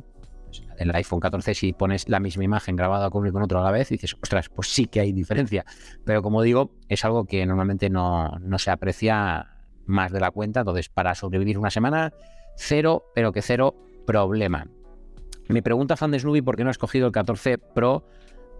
el 0.79 0.95
iPhone 0.95 1.21
14 1.21 1.55
si 1.55 1.73
pones 1.73 2.09
la 2.09 2.21
misma 2.21 2.45
imagen 2.45 2.77
grabada 2.77 3.11
con 3.11 3.23
uno 3.23 3.33
con 3.33 3.43
otro 3.43 3.61
a 3.61 3.65
la 3.65 3.71
vez, 3.71 3.89
dices, 3.89 4.17
ostras, 4.23 4.49
pues 4.49 4.69
sí 4.69 4.87
que 4.87 5.01
hay 5.01 5.13
diferencia. 5.13 5.65
Pero 6.05 6.23
como 6.23 6.43
digo, 6.43 6.73
es 6.89 7.05
algo 7.05 7.25
que 7.25 7.45
normalmente 7.47 7.91
no, 7.91 8.39
se 8.59 8.71
aprecia 8.71 9.49
más 9.87 10.13
de 10.13 10.21
la 10.21 10.31
cuenta. 10.31 10.61
Entonces, 10.61 10.89
para 10.89 11.15
sobrevivir 11.15 11.59
una 11.59 11.71
semana, 11.71 12.13
cero, 12.57 13.05
pero 13.15 13.33
que 13.33 13.43
cero 13.43 13.75
problema. 14.07 14.67
Me 15.49 15.63
pregunta 15.63 15.97
fan 15.97 16.11
de 16.11 16.21
Snoopy 16.21 16.43
por 16.43 16.57
qué 16.57 16.65
no 16.65 16.71
has 16.71 16.79
cogido 16.79 17.07
el 17.07 17.13
14 17.13 17.59
Pro 17.59 18.07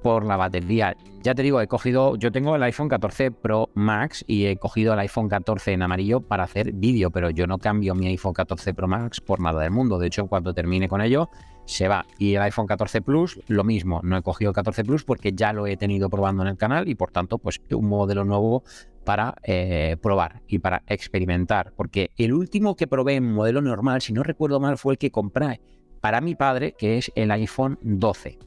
por 0.05 0.27
la 0.27 0.37
batería. 0.37 0.95
Ya 1.23 1.35
te 1.35 1.43
digo, 1.43 1.63
he 1.63 1.67
cogido, 1.67 2.17
yo 2.17 2.31
tengo 2.31 2.55
el 2.55 2.63
iPhone 2.63 2.91
14 2.91 3.31
Pro 3.31 3.71
Max 3.73 4.23
y 4.29 4.45
he 4.45 4.59
cogido 4.59 4.93
el 4.93 4.99
iPhone 4.99 5.31
14 5.31 5.73
en 5.73 5.81
amarillo 5.81 6.21
para 6.21 6.45
hacer 6.45 6.73
vídeo, 6.75 7.11
pero 7.11 7.31
yo 7.31 7.47
no 7.47 7.57
cambio 7.57 7.95
mi 7.95 8.09
iPhone 8.09 8.35
14 8.35 8.75
Pro 8.75 8.87
Max 8.87 9.23
por 9.23 9.41
nada 9.41 9.63
del 9.63 9.71
mundo. 9.71 9.99
De 9.99 10.09
hecho, 10.09 10.27
cuando 10.27 10.53
termine 10.53 10.91
con 10.91 11.01
ello, 11.01 11.31
se 11.65 11.89
va. 11.89 12.05
Y 12.19 12.35
el 12.35 12.43
iPhone 12.43 12.67
14 12.67 13.01
Plus, 13.01 13.41
lo 13.49 13.65
mismo. 13.65 14.03
No 14.05 14.19
he 14.19 14.23
cogido 14.23 14.51
el 14.51 14.55
14 14.55 14.85
Plus 14.85 15.05
porque 15.05 15.33
ya 15.33 15.55
lo 15.55 15.67
he 15.67 15.79
tenido 15.79 16.11
probando 16.11 16.43
en 16.43 16.49
el 16.51 16.59
canal 16.59 16.87
y 16.87 16.95
por 16.97 17.11
tanto, 17.11 17.39
pues 17.39 17.63
un 17.71 17.89
modelo 17.89 18.27
nuevo 18.27 18.63
para 19.07 19.37
eh, 19.43 19.97
probar 20.03 20.43
y 20.47 20.59
para 20.59 20.83
experimentar. 20.87 21.73
Porque 21.75 22.11
el 22.19 22.35
último 22.35 22.77
que 22.77 22.87
probé 22.87 23.15
en 23.15 23.33
modelo 23.33 23.63
normal, 23.63 24.03
si 24.03 24.13
no 24.13 24.23
recuerdo 24.23 24.61
mal, 24.61 24.77
fue 24.77 24.93
el 24.93 24.99
que 24.99 25.11
compré 25.11 25.63
para 26.03 26.21
mi 26.21 26.35
padre, 26.35 26.75
que 26.77 26.99
es 26.99 27.11
el 27.15 27.31
iPhone 27.31 27.79
12. 27.81 28.39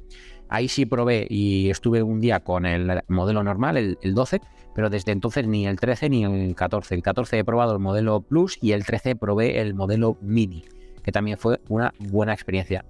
Ahí 0.49 0.67
sí 0.67 0.85
probé 0.85 1.27
y 1.29 1.69
estuve 1.69 2.01
un 2.03 2.21
día 2.21 2.39
con 2.39 2.65
el 2.65 3.01
modelo 3.07 3.43
normal, 3.43 3.77
el, 3.77 4.13
12, 4.13 4.41
pero 4.73 4.89
desde 4.89 5.11
entonces 5.11 5.47
ni 5.47 5.67
el 5.67 5.79
13 5.79 6.09
ni 6.09 6.23
el 6.23 6.55
14. 6.55 6.95
El 6.95 7.03
14 7.03 7.39
he 7.39 7.43
probado 7.43 7.73
el 7.73 7.79
modelo 7.79 8.21
Plus 8.21 8.57
y 8.61 8.71
el 8.71 8.85
13 8.85 9.15
probé 9.15 9.59
el 9.59 9.73
modelo 9.73 10.17
Mini, 10.21 10.63
que 11.03 11.11
también 11.11 11.37
fue 11.37 11.59
una 11.69 11.93
buena 11.99 12.33
experiencia, 12.33 12.85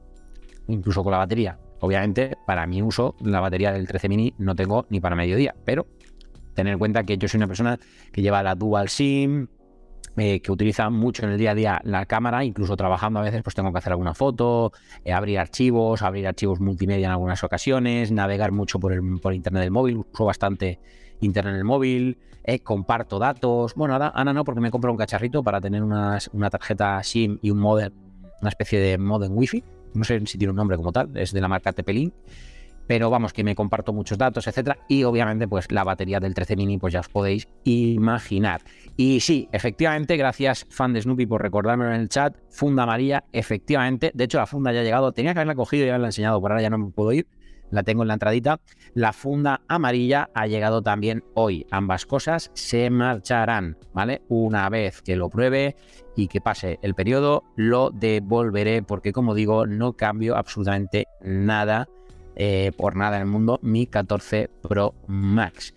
incluso 0.67 1.03
con 1.03 1.11
la 1.11 1.17
batería. 1.17 1.59
Obviamente, 1.79 2.37
para 2.45 2.65
mi 2.67 2.81
uso, 2.81 3.15
la 3.21 3.39
batería 3.39 3.71
del 3.71 3.87
13 3.87 4.09
Mini 4.09 4.33
no 4.37 4.55
tengo 4.55 4.85
ni 4.89 4.99
para 4.99 5.15
mediodía, 5.15 5.55
pero 5.65 5.87
tener 6.53 6.73
en 6.73 6.79
cuenta 6.79 7.03
que 7.03 7.17
yo 7.17 7.27
soy 7.27 7.37
una 7.37 7.47
persona 7.47 7.79
que 8.11 8.21
lleva 8.21 8.41
la 8.41 8.55
Dual 8.55 8.89
SIM, 8.89 9.47
eh, 10.17 10.41
que 10.41 10.51
utiliza 10.51 10.89
mucho 10.89 11.25
en 11.25 11.31
el 11.31 11.37
día 11.37 11.51
a 11.51 11.55
día 11.55 11.81
la 11.83 12.05
cámara, 12.05 12.43
incluso 12.43 12.75
trabajando 12.75 13.19
a 13.19 13.23
veces 13.23 13.43
pues 13.43 13.53
tengo 13.53 13.71
que 13.71 13.77
hacer 13.77 13.91
alguna 13.91 14.15
foto, 14.15 14.71
eh, 15.05 15.13
abrir 15.13 15.37
archivos, 15.37 16.01
abrir 16.01 16.27
archivos 16.27 16.59
multimedia 16.59 17.05
en 17.05 17.11
algunas 17.11 17.43
ocasiones, 17.43 18.11
navegar 18.11 18.51
mucho 18.51 18.79
por, 18.79 18.93
el, 18.93 19.19
por 19.21 19.33
internet 19.33 19.61
del 19.61 19.71
móvil, 19.71 19.97
uso 19.97 20.25
bastante 20.25 20.79
internet 21.21 21.53
en 21.53 21.59
el 21.59 21.63
móvil, 21.65 22.17
eh, 22.43 22.59
comparto 22.59 23.19
datos. 23.19 23.75
Bueno, 23.75 23.93
ahora, 23.93 24.11
Ana 24.15 24.33
no, 24.33 24.43
porque 24.43 24.59
me 24.59 24.71
compro 24.71 24.91
un 24.91 24.97
cacharrito 24.97 25.43
para 25.43 25.61
tener 25.61 25.83
una, 25.83 26.17
una 26.33 26.49
tarjeta 26.49 27.03
SIM 27.03 27.37
y 27.41 27.51
un 27.51 27.59
modem, 27.59 27.93
una 28.41 28.49
especie 28.49 28.79
de 28.79 28.97
modem 28.97 29.37
wifi. 29.37 29.63
No 29.93 30.03
sé 30.03 30.19
si 30.25 30.37
tiene 30.37 30.51
un 30.51 30.57
nombre 30.57 30.77
como 30.77 30.91
tal, 30.91 31.15
es 31.15 31.31
de 31.31 31.41
la 31.41 31.47
marca 31.47 31.73
Tepelin 31.73 32.11
pero 32.87 33.09
vamos, 33.09 33.33
que 33.33 33.43
me 33.43 33.55
comparto 33.55 33.93
muchos 33.93 34.17
datos, 34.17 34.47
etcétera, 34.47 34.79
y 34.87 35.03
obviamente, 35.03 35.47
pues 35.47 35.71
la 35.71 35.83
batería 35.83 36.19
del 36.19 36.33
13 36.33 36.55
mini, 36.55 36.77
pues 36.77 36.93
ya 36.93 37.01
os 37.01 37.09
podéis 37.09 37.47
imaginar. 37.63 38.61
Y 38.95 39.19
sí, 39.19 39.49
efectivamente, 39.51 40.17
gracias, 40.17 40.65
fan 40.69 40.93
de 40.93 41.01
Snoopy, 41.01 41.25
por 41.25 41.41
recordármelo 41.41 41.93
en 41.93 42.01
el 42.01 42.09
chat. 42.09 42.35
Funda 42.49 42.85
María, 42.85 43.25
efectivamente, 43.33 44.11
de 44.13 44.23
hecho, 44.23 44.37
la 44.37 44.47
funda 44.47 44.71
ya 44.71 44.79
ha 44.79 44.83
llegado, 44.83 45.11
tenía 45.11 45.33
que 45.33 45.39
haberla 45.39 45.55
cogido 45.55 45.85
y 45.85 45.89
haberla 45.89 46.07
enseñado, 46.07 46.41
por 46.41 46.51
ahora 46.51 46.61
ya 46.61 46.69
no 46.69 46.77
me 46.77 46.89
puedo 46.91 47.11
ir, 47.11 47.27
la 47.69 47.83
tengo 47.83 48.03
en 48.03 48.07
la 48.07 48.13
entradita. 48.13 48.59
La 48.93 49.13
funda 49.13 49.61
amarilla 49.67 50.29
ha 50.33 50.47
llegado 50.47 50.81
también 50.81 51.23
hoy. 51.33 51.65
Ambas 51.71 52.05
cosas 52.05 52.51
se 52.53 52.89
marcharán, 52.89 53.77
¿vale? 53.93 54.21
Una 54.29 54.69
vez 54.69 55.01
que 55.01 55.15
lo 55.15 55.29
pruebe 55.29 55.75
y 56.15 56.27
que 56.27 56.41
pase 56.41 56.79
el 56.81 56.95
periodo, 56.95 57.43
lo 57.55 57.91
devolveré 57.91 58.81
porque 58.83 59.11
como 59.11 59.35
digo, 59.35 59.67
no 59.67 59.93
cambio 59.93 60.35
absolutamente 60.35 61.07
nada, 61.21 61.87
eh, 62.39 62.71
por 62.77 62.95
nada 62.95 63.17
en 63.17 63.23
el 63.23 63.27
mundo, 63.27 63.59
mi 63.63 63.87
14 63.87 64.49
Pro 64.61 64.93
Max. 65.07 65.73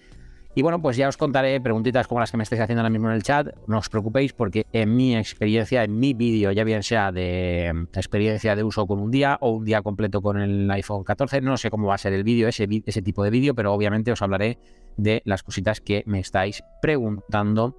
Y 0.55 0.63
bueno, 0.63 0.83
pues 0.83 0.97
ya 0.97 1.09
os 1.09 1.17
contaré 1.17 1.61
preguntitas 1.61 2.09
como 2.09 2.21
las 2.21 2.31
que 2.31 2.37
me 2.37 2.43
estáis 2.43 2.61
haciendo 2.61 2.81
ahora 2.81 2.91
mismo 2.91 3.09
en 3.09 3.15
el 3.15 3.23
chat. 3.23 3.49
No 3.69 3.79
os 3.79 3.89
preocupéis 3.89 4.33
porque 4.33 4.67
en 4.73 4.97
mi 4.97 5.17
experiencia, 5.17 5.85
en 5.85 5.99
mi 5.99 6.13
vídeo, 6.13 6.51
ya 6.51 6.65
bien 6.65 6.83
sea 6.83 7.13
de 7.13 7.71
mm, 7.73 7.97
experiencia 7.97 8.57
de 8.57 8.65
uso 8.65 8.87
con 8.87 8.99
un 8.99 9.11
día 9.11 9.39
o 9.41 9.53
un 9.53 9.65
día 9.65 9.81
completo 9.81 10.21
con 10.21 10.41
el 10.41 10.71
iPhone 10.73 11.05
14, 11.05 11.41
no 11.41 11.57
sé 11.57 11.71
cómo 11.71 11.87
va 11.87 11.95
a 11.95 11.99
ser 11.99 12.13
el 12.13 12.25
vídeo, 12.25 12.49
ese, 12.49 12.67
tipo 12.67 13.23
de 13.23 13.31
vídeo, 13.31 13.55
pero 13.55 13.73
obviamente 13.73 14.11
os 14.11 14.21
hablaré 14.23 14.59
de 14.97 15.23
las 15.25 15.45
cositas 15.45 15.81
que 15.81 16.03
me 16.07 16.19
estáis 16.19 16.65
preguntando 16.83 17.79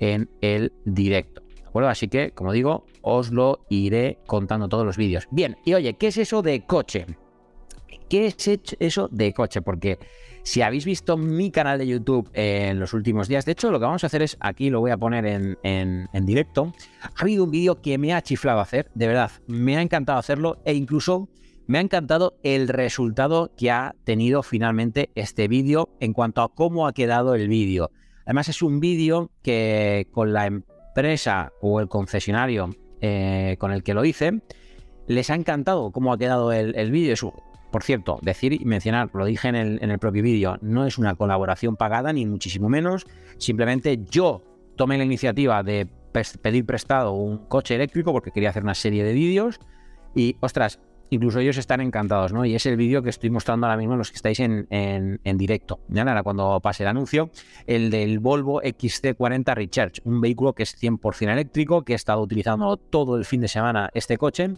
en 0.00 0.28
el 0.40 0.72
directo. 0.84 1.42
¿De 1.46 1.68
acuerdo? 1.68 1.88
Así 1.88 2.08
que, 2.08 2.32
como 2.32 2.52
digo, 2.52 2.84
os 3.00 3.30
lo 3.30 3.60
iré 3.70 4.18
contando 4.26 4.68
todos 4.68 4.84
los 4.84 4.96
vídeos. 4.96 5.28
Bien, 5.30 5.56
y 5.64 5.74
oye, 5.74 5.94
¿qué 5.94 6.08
es 6.08 6.18
eso 6.18 6.42
de 6.42 6.66
coche? 6.66 7.06
¿Qué 8.08 8.26
es 8.26 8.76
eso 8.80 9.08
de 9.12 9.34
coche? 9.34 9.60
Porque 9.60 9.98
si 10.42 10.62
habéis 10.62 10.86
visto 10.86 11.18
mi 11.18 11.50
canal 11.50 11.78
de 11.78 11.86
YouTube 11.86 12.30
en 12.32 12.80
los 12.80 12.94
últimos 12.94 13.28
días, 13.28 13.44
de 13.44 13.52
hecho 13.52 13.70
lo 13.70 13.78
que 13.78 13.84
vamos 13.84 14.02
a 14.02 14.06
hacer 14.06 14.22
es, 14.22 14.38
aquí 14.40 14.70
lo 14.70 14.80
voy 14.80 14.90
a 14.90 14.96
poner 14.96 15.26
en, 15.26 16.08
directo, 16.24 16.72
ha 17.02 17.20
habido 17.20 17.44
un 17.44 17.50
vídeo 17.50 17.82
que 17.82 17.98
me 17.98 18.14
ha 18.14 18.22
chiflado 18.22 18.60
hacer, 18.60 18.90
de 18.94 19.08
verdad, 19.08 19.30
me 19.46 19.76
ha 19.76 19.82
encantado 19.82 20.18
hacerlo 20.18 20.56
e 20.64 20.72
incluso 20.72 21.28
me 21.66 21.76
ha 21.76 21.82
encantado 21.82 22.38
el 22.42 22.68
resultado 22.68 23.52
que 23.58 23.70
ha 23.70 23.94
tenido 24.04 24.42
finalmente 24.42 25.10
este 25.14 25.46
vídeo 25.46 25.90
en 26.00 26.14
cuanto 26.14 26.40
a 26.40 26.54
cómo 26.54 26.86
ha 26.86 26.94
quedado 26.94 27.34
el 27.34 27.46
vídeo. 27.48 27.90
Además 28.24 28.48
es 28.48 28.62
un 28.62 28.80
vídeo 28.80 29.30
que 29.42 30.08
con 30.12 30.32
la 30.32 30.46
empresa 30.46 31.52
o 31.60 31.78
el 31.80 31.88
concesionario 31.88 32.70
eh, 33.02 33.56
con 33.58 33.70
el 33.70 33.82
que 33.82 33.92
lo 33.92 34.02
hice, 34.06 34.40
les 35.06 35.28
ha 35.28 35.34
encantado 35.34 35.92
cómo 35.92 36.10
ha 36.10 36.18
quedado 36.18 36.52
el, 36.52 36.74
el 36.74 36.90
vídeo. 36.90 37.14
Por 37.70 37.82
cierto, 37.82 38.18
decir 38.22 38.54
y 38.54 38.64
mencionar, 38.64 39.10
lo 39.12 39.26
dije 39.26 39.48
en 39.48 39.56
el, 39.56 39.98
propio 39.98 40.22
vídeo, 40.22 40.58
no 40.62 40.86
es 40.86 40.96
una 40.96 41.14
colaboración 41.14 41.76
pagada, 41.76 42.12
ni 42.12 42.24
muchísimo 42.24 42.68
menos. 42.68 43.06
Simplemente 43.36 44.00
yo 44.10 44.42
tomé 44.76 44.96
la 44.96 45.04
iniciativa 45.04 45.62
de 45.62 45.86
pedir 46.40 46.64
prestado 46.64 47.12
un 47.12 47.46
coche 47.46 47.74
eléctrico 47.74 48.12
porque 48.12 48.30
quería 48.30 48.50
hacer 48.50 48.62
una 48.62 48.74
serie 48.74 49.04
de 49.04 49.12
vídeos. 49.12 49.60
Y, 50.14 50.36
ostras, 50.40 50.80
incluso 51.10 51.40
ellos 51.40 51.58
están 51.58 51.82
encantados, 51.82 52.32
¿no? 52.32 52.46
Y 52.46 52.54
es 52.54 52.64
el 52.64 52.76
vídeo 52.76 53.02
que 53.02 53.10
estoy 53.10 53.28
mostrando 53.28 53.66
ahora 53.66 53.76
mismo 53.76 53.96
los 53.96 54.10
que 54.10 54.16
estáis 54.16 54.40
en, 54.40 55.20
directo. 55.36 55.80
Ya 55.88 56.02
ahora 56.02 56.22
cuando 56.22 56.58
pase 56.60 56.84
el 56.84 56.88
anuncio, 56.88 57.30
el 57.66 57.90
del 57.90 58.18
Volvo 58.18 58.62
XC40 58.62 59.54
Recharge, 59.54 60.00
un 60.04 60.22
vehículo 60.22 60.54
que 60.54 60.62
es 60.62 60.80
100% 60.80 61.30
eléctrico, 61.30 61.82
que 61.82 61.92
he 61.92 61.96
estado 61.96 62.22
utilizando 62.22 62.78
todo 62.78 63.16
el 63.16 63.26
fin 63.26 63.42
de 63.42 63.48
semana 63.48 63.90
este 63.92 64.16
coche 64.16 64.54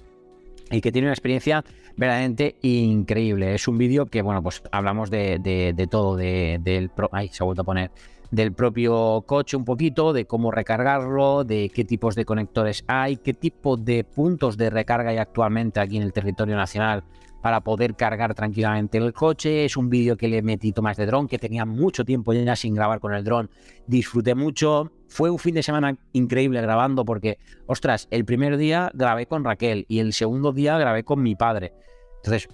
y 0.70 0.80
que 0.80 0.92
tiene 0.92 1.08
una 1.08 1.14
experiencia 1.14 1.64
verdaderamente 1.96 2.56
increíble. 2.62 3.54
Es 3.54 3.68
un 3.68 3.78
vídeo 3.78 4.06
que, 4.06 4.22
bueno, 4.22 4.42
pues 4.42 4.62
hablamos 4.72 5.10
de, 5.10 5.88
todo, 5.90 6.16
de, 6.16 6.60
del... 6.62 6.90
Ay, 7.12 7.28
se 7.28 7.42
ha 7.42 7.46
vuelto 7.46 7.62
a 7.62 7.64
poner 7.64 7.90
del 8.30 8.52
propio 8.52 9.24
coche 9.26 9.56
un 9.56 9.64
poquito, 9.64 10.12
de 10.12 10.24
cómo 10.24 10.50
recargarlo, 10.50 11.44
de 11.44 11.70
qué 11.74 11.84
tipos 11.84 12.14
de 12.14 12.24
conectores 12.24 12.84
hay, 12.86 13.16
qué 13.16 13.34
tipo 13.34 13.76
de 13.76 14.04
puntos 14.04 14.56
de 14.56 14.70
recarga 14.70 15.10
hay 15.10 15.18
actualmente 15.18 15.80
aquí 15.80 15.96
en 15.96 16.04
el 16.04 16.12
territorio 16.12 16.56
nacional 16.56 17.02
para 17.42 17.62
poder 17.62 17.94
cargar 17.96 18.34
tranquilamente 18.34 18.98
el 18.98 19.12
coche. 19.12 19.64
Es 19.64 19.76
un 19.76 19.88
vídeo 19.88 20.16
que 20.16 20.28
le 20.28 20.42
metí 20.42 20.72
tomas 20.72 20.96
de 20.96 21.06
dron, 21.06 21.28
que 21.28 21.38
tenía 21.38 21.64
mucho 21.64 22.04
tiempo 22.04 22.32
ya 22.32 22.56
sin 22.56 22.74
grabar 22.74 23.00
con 23.00 23.14
el 23.14 23.24
dron. 23.24 23.50
Disfruté 23.86 24.34
mucho. 24.34 24.92
Fue 25.08 25.30
un 25.30 25.38
fin 25.38 25.54
de 25.54 25.62
semana 25.62 25.96
increíble 26.12 26.60
grabando 26.60 27.04
porque, 27.04 27.38
ostras, 27.66 28.06
el 28.10 28.24
primer 28.24 28.56
día 28.56 28.90
grabé 28.94 29.26
con 29.26 29.44
Raquel 29.44 29.86
y 29.88 29.98
el 29.98 30.12
segundo 30.12 30.52
día 30.52 30.78
grabé 30.78 31.02
con 31.04 31.22
mi 31.22 31.34
padre. 31.34 31.72
Entonces, 32.16 32.48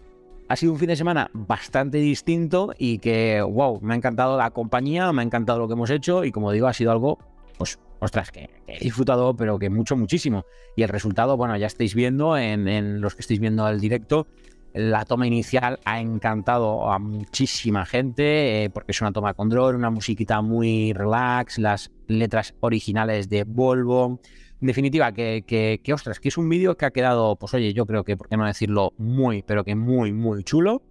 ha 0.48 0.56
sido 0.56 0.72
un 0.72 0.78
fin 0.78 0.88
de 0.88 0.96
semana 0.96 1.30
bastante 1.32 1.98
distinto 1.98 2.72
y 2.78 2.98
que, 2.98 3.42
wow, 3.42 3.80
me 3.82 3.94
ha 3.94 3.96
encantado 3.96 4.38
la 4.38 4.50
compañía, 4.50 5.12
me 5.12 5.22
ha 5.22 5.24
encantado 5.24 5.58
lo 5.58 5.66
que 5.66 5.74
hemos 5.74 5.90
hecho 5.90 6.24
y 6.24 6.30
como 6.30 6.52
digo, 6.52 6.68
ha 6.68 6.72
sido 6.72 6.92
algo, 6.92 7.18
pues, 7.58 7.78
ostras, 7.98 8.30
que, 8.30 8.48
he 8.68 8.78
disfrutado, 8.78 9.34
pero 9.36 9.58
que 9.58 9.70
mucho, 9.70 9.96
muchísimo. 9.96 10.44
Y 10.76 10.82
el 10.82 10.88
resultado, 10.88 11.36
bueno, 11.36 11.56
ya 11.56 11.66
estáis 11.66 11.94
viendo 11.94 12.38
en, 12.38 12.68
en 12.68 13.00
los 13.00 13.14
que 13.14 13.22
estáis 13.22 13.40
viendo 13.40 13.68
el 13.68 13.80
directo, 13.80 14.28
la 14.76 15.06
toma 15.06 15.26
inicial 15.26 15.80
ha 15.85 16.00
encantado 16.00 16.90
a 16.90 16.99
muchísima 16.99 17.87
gente 17.87 18.64
eh, 18.64 18.71
porque 18.71 18.92
es 18.92 19.00
una 19.00 19.12
toma 19.12 19.33
con 19.33 19.49
drone, 19.49 19.78
una 19.78 19.90
musiquita 19.90 20.42
muy 20.42 20.92
relax, 20.92 21.59
las 21.59 21.90
letras 22.09 22.54
originales 22.61 23.28
de 23.30 23.45
Volvo. 23.45 24.21
En 24.61 24.66
definitiva, 24.66 25.12
que, 25.12 25.45
que, 25.47 25.80
que 25.83 25.92
ostras, 25.95 26.21
que 26.21 26.28
es 26.28 26.37
un 26.37 26.49
vídeo 26.49 26.76
que 26.76 26.85
ha 26.85 26.90
quedado, 26.90 27.37
pues 27.37 27.54
oye, 27.54 27.73
yo 27.73 27.87
creo 27.87 28.04
que, 28.04 28.16
por 28.16 28.28
qué 28.28 28.37
no 28.37 28.47
decirlo, 28.47 28.92
muy, 28.99 29.42
pero 29.42 29.64
que 29.64 29.75
muy, 29.75 30.12
muy 30.12 30.45
chulo 30.45 30.83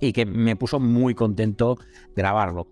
y 0.00 0.12
que 0.12 0.24
me 0.24 0.56
puso 0.56 0.80
muy 0.80 1.14
contento 1.14 1.76
grabarlo. 2.16 2.68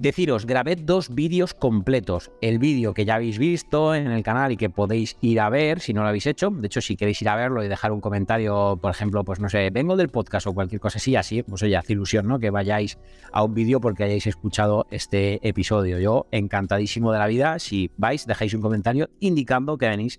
Deciros, 0.00 0.46
grabé 0.46 0.76
dos 0.76 1.14
vídeos 1.14 1.52
completos. 1.52 2.30
El 2.40 2.58
vídeo 2.58 2.94
que 2.94 3.04
ya 3.04 3.16
habéis 3.16 3.36
visto 3.36 3.94
en 3.94 4.06
el 4.06 4.22
canal 4.22 4.50
y 4.50 4.56
que 4.56 4.70
podéis 4.70 5.18
ir 5.20 5.38
a 5.40 5.50
ver 5.50 5.80
si 5.80 5.92
no 5.92 6.00
lo 6.00 6.08
habéis 6.08 6.26
hecho. 6.26 6.48
De 6.48 6.68
hecho, 6.68 6.80
si 6.80 6.96
queréis 6.96 7.20
ir 7.20 7.28
a 7.28 7.36
verlo 7.36 7.62
y 7.62 7.68
dejar 7.68 7.92
un 7.92 8.00
comentario, 8.00 8.78
por 8.80 8.92
ejemplo, 8.92 9.24
pues 9.24 9.40
no 9.40 9.50
sé, 9.50 9.68
vengo 9.68 9.98
del 9.98 10.08
podcast 10.08 10.46
o 10.46 10.54
cualquier 10.54 10.80
cosa 10.80 10.96
así, 10.96 11.16
así, 11.16 11.42
pues 11.42 11.62
oye, 11.64 11.76
hace 11.76 11.92
ilusión, 11.92 12.26
¿no? 12.26 12.38
Que 12.38 12.48
vayáis 12.48 12.96
a 13.30 13.44
un 13.44 13.52
vídeo 13.52 13.78
porque 13.78 14.04
hayáis 14.04 14.26
escuchado 14.26 14.86
este 14.90 15.46
episodio. 15.46 15.98
Yo 15.98 16.28
encantadísimo 16.30 17.12
de 17.12 17.18
la 17.18 17.26
vida. 17.26 17.58
Si 17.58 17.90
vais, 17.98 18.26
dejáis 18.26 18.54
un 18.54 18.62
comentario 18.62 19.10
indicando 19.20 19.76
que 19.76 19.86
venís 19.86 20.18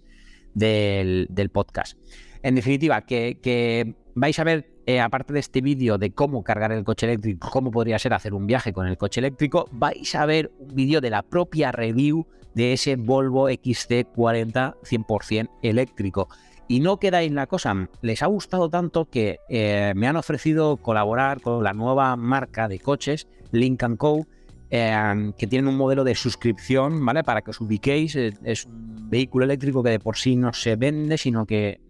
del, 0.53 1.27
podcast. 1.51 1.97
En 2.43 2.53
definitiva, 2.53 3.01
que, 3.07 3.39
que 3.41 3.95
vais 4.13 4.37
a 4.37 4.43
ver 4.43 4.70
eh, 4.85 4.99
aparte 4.99 5.33
de 5.33 5.39
este 5.39 5.61
vídeo 5.61 5.97
de 5.97 6.11
cómo 6.11 6.43
cargar 6.43 6.71
el 6.71 6.83
coche 6.83 7.05
eléctrico, 7.05 7.49
cómo 7.51 7.71
podría 7.71 7.99
ser 7.99 8.13
hacer 8.13 8.33
un 8.33 8.47
viaje 8.47 8.73
con 8.73 8.87
el 8.87 8.97
coche 8.97 9.19
eléctrico, 9.19 9.67
vais 9.71 10.15
a 10.15 10.25
ver 10.25 10.51
un 10.59 10.73
vídeo 10.73 11.01
de 11.01 11.09
la 11.09 11.21
propia 11.21 11.71
review 11.71 12.25
de 12.55 12.73
ese 12.73 12.95
Volvo 12.95 13.49
XC40 13.49 14.75
100% 14.81 15.49
eléctrico. 15.61 16.27
Y 16.67 16.79
no 16.79 16.97
queda 16.97 17.17
ahí 17.19 17.29
la 17.29 17.47
cosa, 17.47 17.89
les 18.01 18.23
ha 18.23 18.27
gustado 18.27 18.69
tanto 18.69 19.05
que 19.05 19.39
eh, 19.49 19.93
me 19.95 20.07
han 20.07 20.15
ofrecido 20.15 20.77
colaborar 20.77 21.41
con 21.41 21.63
la 21.63 21.73
nueva 21.73 22.15
marca 22.15 22.67
de 22.67 22.79
coches, 22.79 23.27
Link 23.51 23.83
Co., 23.97 24.25
eh, 24.73 25.33
que 25.37 25.47
tienen 25.47 25.67
un 25.67 25.75
modelo 25.75 26.05
de 26.05 26.15
suscripción, 26.15 27.05
¿vale? 27.05 27.25
Para 27.25 27.41
que 27.41 27.51
os 27.51 27.59
ubiquéis, 27.59 28.15
es 28.15 28.65
un 28.65 29.09
vehículo 29.09 29.43
eléctrico 29.43 29.83
que 29.83 29.89
de 29.89 29.99
por 29.99 30.15
sí 30.15 30.37
no 30.37 30.53
se 30.53 30.77
vende, 30.77 31.17
sino 31.17 31.45
que 31.45 31.81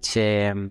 se 0.00 0.70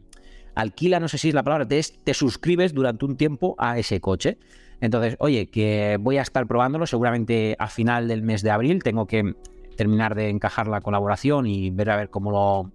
alquila, 0.56 1.00
no 1.00 1.08
sé 1.08 1.18
si 1.18 1.30
es 1.30 1.36
la 1.36 1.44
palabra, 1.44 1.68
te, 1.68 1.82
te 2.04 2.14
suscribes 2.14 2.74
durante 2.74 3.06
un 3.06 3.18
tiempo 3.18 3.56
a 3.58 3.78
ese 3.78 4.00
coche. 4.00 4.38
Entonces, 4.80 5.16
oye, 5.20 5.48
que 5.50 5.98
voy 6.00 6.18
a 6.18 6.24
estar 6.24 6.48
probándolo 6.48 6.88
seguramente 6.88 7.56
a 7.60 7.68
final 7.68 8.08
del 8.08 8.24
mes 8.24 8.42
de 8.42 8.52
abril. 8.52 8.82
Tengo 8.84 9.06
que 9.06 9.36
terminar 9.78 10.16
de 10.16 10.30
encajar 10.30 10.68
la 10.68 10.82
colaboración 10.82 11.46
y 11.48 11.70
ver 11.70 11.92
a 11.92 11.98
ver 11.98 12.10
cómo 12.10 12.32
lo, 12.32 12.72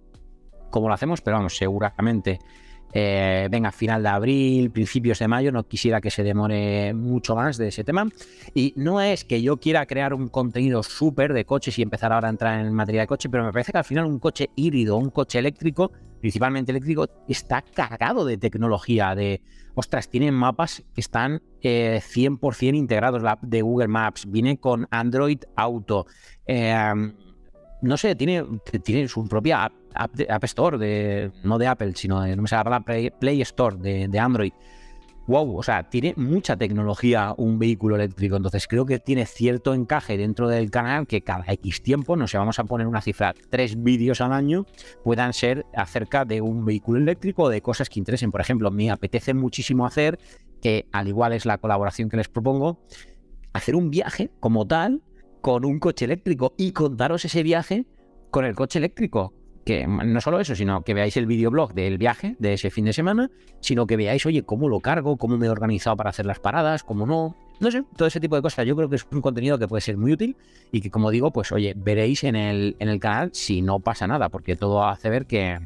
cómo 0.69 0.87
lo 0.87 0.93
hacemos, 0.93 1.21
pero 1.21 1.37
vamos, 1.37 1.57
seguramente 1.57 2.39
eh, 2.93 3.47
venga, 3.51 3.71
final 3.71 4.01
de 4.01 4.09
abril, 4.09 4.71
principios 4.71 5.19
de 5.19 5.27
mayo, 5.27 5.51
no 5.51 5.67
quisiera 5.67 6.01
que 6.01 6.09
se 6.09 6.23
demore 6.23 6.93
mucho 6.93 7.35
más 7.35 7.57
de 7.57 7.67
ese 7.67 7.83
tema. 7.83 8.07
Y 8.53 8.73
no 8.75 9.01
es 9.01 9.25
que 9.25 9.41
yo 9.41 9.57
quiera 9.57 9.85
crear 9.85 10.13
un 10.13 10.29
contenido 10.29 10.83
súper 10.83 11.33
de 11.33 11.45
coches 11.45 11.77
y 11.77 11.81
empezar 11.81 12.13
ahora 12.13 12.27
a 12.27 12.31
entrar 12.31 12.59
en 12.59 12.73
materia 12.73 13.01
de 13.01 13.07
coche, 13.07 13.29
pero 13.29 13.43
me 13.43 13.51
parece 13.51 13.71
que 13.71 13.77
al 13.77 13.83
final 13.83 14.05
un 14.05 14.19
coche 14.19 14.49
híbrido, 14.55 14.97
un 14.97 15.09
coche 15.09 15.39
eléctrico, 15.39 15.91
principalmente 16.19 16.71
eléctrico, 16.71 17.07
está 17.27 17.61
cargado 17.61 18.25
de 18.25 18.37
tecnología, 18.37 19.13
de, 19.15 19.41
ostras, 19.75 20.09
tiene 20.09 20.31
mapas 20.31 20.83
que 20.93 21.01
están 21.01 21.41
100% 21.61 22.73
eh, 22.73 22.77
integrados, 22.77 23.21
la 23.21 23.37
de 23.41 23.61
Google 23.61 23.89
Maps, 23.89 24.25
viene 24.27 24.57
con 24.57 24.87
Android 24.89 25.39
Auto. 25.55 26.05
Eh, 26.45 27.13
no 27.81 27.97
sé, 27.97 28.15
tiene, 28.15 28.43
tiene 28.83 29.07
su 29.07 29.27
propia 29.27 29.71
app, 29.93 30.43
Store, 30.43 30.77
de, 30.77 31.31
no 31.43 31.57
de 31.57 31.67
Apple, 31.67 31.93
sino 31.95 32.21
de, 32.21 32.35
no 32.35 32.41
me 32.41 32.49
la 32.49 32.79
Play, 33.19 33.41
Store 33.41 33.77
de, 33.77 34.19
Android. 34.19 34.53
Wow, 35.27 35.57
o 35.57 35.63
sea, 35.63 35.83
tiene 35.83 36.13
mucha 36.15 36.55
tecnología 36.55 37.33
un 37.35 37.59
vehículo 37.59 37.95
eléctrico, 37.95 38.37
entonces 38.37 38.65
creo 38.65 38.85
que 38.85 38.97
tiene 38.97 39.25
cierto 39.25 39.73
encaje 39.73 40.17
dentro 40.17 40.47
del 40.47 40.71
canal 40.71 41.05
que 41.05 41.21
cada 41.21 41.43
X 41.51 41.83
tiempo, 41.83 42.15
no 42.15 42.27
sé, 42.27 42.37
vamos 42.37 42.59
a 42.59 42.63
poner 42.63 42.87
una 42.87 43.01
cifra, 43.01 43.33
tres 43.49 43.83
vídeos 43.83 44.21
al 44.21 44.31
año 44.31 44.65
puedan 45.03 45.33
ser 45.33 45.65
acerca 45.75 46.23
de 46.23 46.39
un 46.39 46.63
vehículo 46.63 47.01
eléctrico 47.01 47.43
o 47.43 47.49
de 47.49 47.61
cosas 47.61 47.89
que 47.89 47.99
interesen. 47.99 48.31
Por 48.31 48.39
ejemplo, 48.39 48.71
me 48.71 48.89
apetece 48.89 49.33
muchísimo 49.33 49.85
hacer, 49.85 50.17
que 50.61 50.87
al 50.93 51.09
igual 51.09 51.33
es 51.33 51.45
la 51.45 51.57
colaboración 51.57 52.07
que 52.07 52.15
les 52.15 52.29
propongo, 52.29 52.79
hacer 53.51 53.75
un 53.75 53.89
viaje 53.89 54.31
como 54.39 54.65
tal 54.65 55.01
con 55.41 55.65
un 55.65 55.79
coche 55.79 56.05
eléctrico 56.05 56.53
y 56.57 56.71
contaros 56.71 57.25
ese 57.25 57.43
viaje 57.43 57.85
con 58.31 58.45
el 58.45 58.55
coche 58.55 58.79
eléctrico. 58.79 59.33
que 59.65 59.85
no 59.85 60.21
solo 60.21 60.39
eso, 60.39 60.55
sino 60.55 60.81
que 60.83 60.93
veáis 60.93 61.17
el 61.17 61.25
videoblog 61.25 61.73
del 61.73 61.97
viaje 61.97 62.37
de 62.39 62.53
ese 62.53 62.69
fin 62.69 62.85
de 62.85 62.93
semana, 62.93 63.29
sino 63.59 63.85
que 63.85 63.97
veáis, 63.97 64.25
oye, 64.25 64.43
cómo 64.43 64.69
lo 64.69 64.79
cargo, 64.79 65.17
cómo 65.17 65.37
me 65.37 65.47
he 65.47 65.49
organizado 65.49 65.97
para 65.97 66.09
hacer 66.09 66.25
las 66.25 66.39
paradas, 66.39 66.83
cómo 66.83 67.05
no. 67.05 67.35
No 67.59 67.71
sé, 67.71 67.83
todo 67.97 68.07
ese 68.07 68.21
tipo 68.21 68.37
de 68.37 68.41
cosas. 68.41 68.65
Yo 68.65 68.77
creo 68.77 68.87
que 68.87 68.95
es 68.95 69.05
un 69.11 69.19
contenido 69.19 69.59
que 69.59 69.67
puede 69.67 69.81
ser 69.81 69.97
muy 69.97 70.13
útil 70.13 70.37
y 70.71 70.79
que, 70.79 70.89
como 70.89 71.11
digo, 71.11 71.31
pues 71.31 71.51
oye, 71.51 71.73
veréis 71.75 72.23
en 72.23 72.37
el, 72.37 72.77
en 72.79 72.87
el 72.87 72.99
canal 72.99 73.31
si 73.33 73.61
no 73.61 73.79
pasa 73.79 74.07
nada, 74.07 74.29
porque 74.29 74.55
todo 74.55 74.85
hace 74.85 75.09
ver 75.09 75.25
que, 75.25 75.59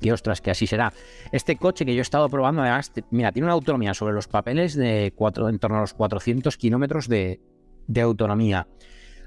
que 0.00 0.12
ostras, 0.12 0.40
que 0.40 0.50
así 0.52 0.68
será. 0.68 0.92
Este 1.32 1.56
coche 1.56 1.84
que 1.84 1.94
yo 1.94 2.00
he 2.00 2.02
estado 2.02 2.28
probando, 2.28 2.62
además, 2.62 2.92
mira, 3.10 3.32
tiene 3.32 3.46
una 3.46 3.54
autonomía 3.54 3.94
sobre 3.94 4.14
los 4.14 4.28
papeles 4.28 4.76
de 4.76 5.12
cuatro, 5.16 5.48
en 5.48 5.58
torno 5.58 5.78
a 5.78 5.80
los 5.80 5.94
400 5.94 6.56
kilómetros 6.56 7.08
de, 7.08 7.40
de 7.86 8.00
autonomía. 8.00 8.66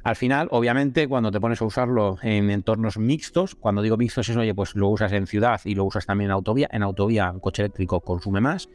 Al 0.03 0.15
final, 0.15 0.47
obviamente, 0.51 1.07
cuando 1.07 1.31
te 1.31 1.39
pones 1.39 1.61
a 1.61 1.65
usarlo 1.65 2.17
en 2.21 2.49
entornos 2.49 2.97
mixtos, 2.97 3.55
cuando 3.55 3.81
digo 3.81 3.97
mixtos 3.97 4.29
es, 4.29 4.37
oye, 4.37 4.55
pues 4.55 4.75
lo 4.75 4.87
usas 4.87 5.11
en 5.11 5.27
ciudad 5.27 5.59
y 5.65 5.75
lo 5.75 5.85
usas 5.85 6.05
también 6.05 6.29
en 6.29 6.33
autovía. 6.33 6.69
En 6.71 6.83
autovía, 6.83 7.31
un 7.31 7.39
coche 7.39 7.63
eléctrico 7.63 7.99
consume 7.99 8.39
más. 8.39 8.69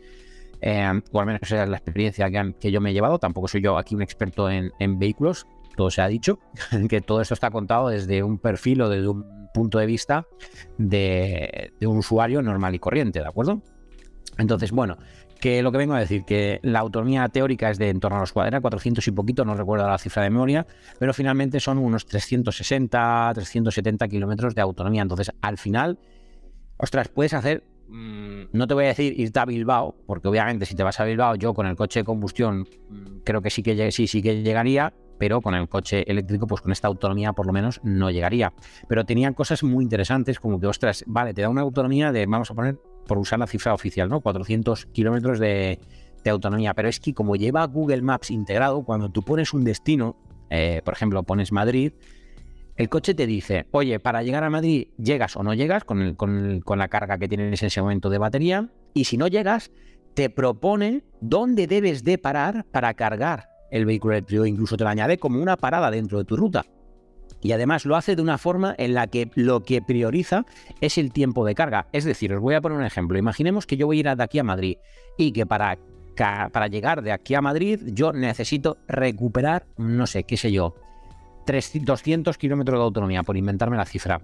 Eh, 0.61 1.01
o 1.13 1.21
al 1.21 1.27
menos 1.27 1.41
esa 1.43 1.65
es 1.65 1.69
la 1.69 1.77
experiencia 1.77 2.31
que, 2.61 2.71
yo 2.71 2.81
me 2.81 2.91
he 2.91 2.93
llevado. 2.93 3.19
Tampoco 3.19 3.49
soy 3.49 3.63
yo 3.63 3.79
aquí 3.79 3.95
un 3.95 4.03
experto 4.03 4.51
en, 4.51 4.99
vehículos. 4.99 5.47
Todo 5.77 5.91
se 5.91 6.03
ha 6.03 6.09
dicho, 6.09 6.39
que 6.89 7.01
todo 7.01 7.21
esto 7.21 7.35
está 7.35 7.51
contado 7.51 7.89
desde 7.89 8.23
un 8.23 8.39
perfil 8.39 8.83
o 8.83 8.89
desde 8.89 9.09
un 9.09 9.49
punto 9.53 9.79
de 9.79 9.87
vista 9.87 10.27
de, 10.79 11.73
de 11.81 11.87
un 11.87 11.99
usuario 11.99 12.43
normal 12.43 12.75
y 12.75 12.79
corriente, 12.79 13.21
¿de 13.21 13.27
acuerdo? 13.27 13.63
Entonces, 14.39 14.73
bueno, 14.73 14.99
que 15.45 15.63
lo 15.63 15.71
que 15.73 15.77
vengo 15.77 15.93
a 15.93 16.01
decir, 16.01 16.25
que 16.25 16.59
la 16.63 16.79
autonomía 16.79 17.29
teórica 17.29 17.69
es 17.69 17.77
de 17.77 17.91
en 17.91 18.01
torno 18.01 18.17
a 18.17 18.21
los 18.21 18.33
400 18.33 19.07
y 19.07 19.11
poquito, 19.11 19.45
no 19.45 19.55
recuerdo 19.55 19.87
la 19.87 19.99
cifra 19.99 20.23
de 20.23 20.31
memoria, 20.31 20.67
pero 20.99 21.13
finalmente 21.13 21.61
son 21.61 21.77
unos 21.77 22.07
360, 22.07 23.33
370 23.35 24.09
kilómetros 24.09 24.55
de 24.55 24.63
autonomía. 24.63 25.03
Entonces, 25.03 25.31
al 25.43 25.59
final, 25.59 25.99
ostras, 26.79 27.09
puedes 27.09 27.35
hacer, 27.35 27.63
mm, 27.89 28.45
no 28.55 28.67
te 28.67 28.73
voy 28.73 28.85
a 28.85 28.89
decir 28.89 29.21
irte 29.21 29.39
a 29.39 29.45
Bilbao, 29.45 29.95
porque 30.07 30.29
obviamente 30.29 30.65
si 30.65 30.75
te 30.75 30.83
vas 30.83 30.99
a 30.99 31.05
Bilbao, 31.05 31.35
yo 31.35 31.53
con 31.53 31.67
el 31.67 31.77
coche 31.77 32.01
de 32.01 32.05
combustión 32.05 32.67
mm, 32.89 33.19
creo 33.23 33.43
que 33.43 33.51
sí 33.51 33.63
que 33.63 33.93
sí, 33.93 34.07
sí 34.07 34.23
que 34.23 34.43
llegaría, 34.43 34.95
pero 35.19 35.43
con 35.43 35.55
el 35.55 35.69
coche 35.69 36.11
eléctrico, 36.11 36.47
pues 36.47 36.63
con 36.63 36.73
esta 36.73 36.89
autonomía 36.89 37.35
por 37.35 37.45
lo 37.45 37.53
menos 37.53 37.83
no 37.85 38.11
llegaría. 38.11 38.55
Pero 38.89 39.05
tenían 39.05 39.35
cosas 39.35 39.63
muy 39.63 39.85
interesantes, 39.85 40.41
como 40.41 40.59
que, 40.59 40.69
ostras, 40.69 41.05
vale, 41.07 41.35
te 41.35 41.43
da 41.43 41.51
una 41.51 41.61
autonomía 41.61 42.13
de, 42.13 42.25
vamos 42.25 42.51
a 42.51 42.55
poner 42.55 42.79
por 43.07 43.19
usar 43.19 43.39
la 43.39 43.47
cifra 43.47 43.75
oficial, 43.75 44.09
¿no? 44.09 44.21
400 44.21 44.87
kilómetros 44.87 45.39
de, 45.39 45.79
autonomía. 46.27 46.73
Pero 46.73 46.89
es 46.89 47.01
que 47.01 47.13
como 47.13 47.37
lleva 47.37 47.67
Google 47.67 48.01
Maps 48.01 48.31
integrado, 48.31 48.83
cuando 48.83 49.11
tú 49.11 49.23
pones 49.23 49.53
un 49.53 49.63
destino, 49.63 50.17
eh, 50.49 50.81
por 50.83 50.95
ejemplo, 50.95 51.23
pones 51.23 51.53
Madrid, 51.53 51.93
el 52.77 52.89
coche 52.89 53.15
te 53.15 53.27
dice, 53.27 53.67
oye, 53.73 54.01
para 54.01 54.23
llegar 54.23 54.43
a 54.43 54.51
Madrid 54.51 54.89
llegas 54.97 55.37
o 55.37 55.43
no 55.43 55.53
llegas 55.55 55.85
con, 55.85 56.15
con, 56.15 56.79
la 56.79 56.89
carga 56.89 57.19
que 57.19 57.29
tienes 57.29 57.63
en 57.63 57.67
ese 57.67 57.83
momento 57.83 58.09
de 58.09 58.19
batería, 58.19 58.71
y 58.95 59.05
si 59.05 59.17
no 59.17 59.29
llegas, 59.29 59.71
te 60.15 60.31
propone 60.31 61.05
dónde 61.21 61.67
debes 61.67 62.05
de 62.05 62.19
parar 62.19 62.65
para 62.73 62.95
cargar 62.95 63.49
el 63.71 63.85
vehículo 63.85 64.15
eléctrico, 64.15 64.47
incluso 64.47 64.77
te 64.77 64.85
lo 64.85 64.91
añade 64.91 65.19
como 65.19 65.43
una 65.43 65.57
parada 65.57 65.91
dentro 65.91 66.19
de 66.19 66.25
tu 66.25 66.37
ruta. 66.37 66.65
Y 67.45 67.53
además 67.53 67.85
lo 67.85 67.95
hace 67.95 68.17
de 68.17 68.23
una 68.23 68.39
forma 68.39 68.75
en 68.79 68.95
la 68.95 69.07
que 69.07 69.31
lo 69.35 69.63
que 69.63 69.83
prioriza 69.83 70.47
es 70.81 70.97
el 70.97 71.13
tiempo 71.13 71.45
de 71.45 71.55
carga. 71.55 71.89
Es 71.93 72.05
decir, 72.05 72.33
os 72.33 72.41
voy 72.41 72.55
a 72.55 72.63
poner 72.63 72.79
un 72.79 72.85
ejemplo. 72.85 73.19
Imaginemos 73.19 73.67
que 73.67 73.77
yo 73.77 73.87
voy 73.87 73.99
a 73.99 74.01
ir 74.01 74.17
de 74.17 74.23
aquí 74.25 74.39
a 74.39 74.45
Madrid 74.45 74.79
y 75.19 75.31
que 75.33 75.45
para, 75.45 75.77
para 76.17 76.69
llegar 76.69 77.03
de 77.03 77.13
aquí 77.13 77.35
a 77.35 77.43
Madrid 77.43 77.81
yo 77.93 78.15
necesito 78.15 78.79
recuperar, 78.89 79.67
no 79.77 80.07
sé, 80.07 80.25
qué 80.25 80.39
sé 80.39 80.53
yo, 80.53 80.75
300, 81.45 81.85
200 81.85 82.39
kilómetros 82.39 82.79
de 82.79 82.85
autonomía, 82.85 83.23
por 83.23 83.37
inventarme 83.37 83.77
la 83.77 83.85
cifra. 83.85 84.23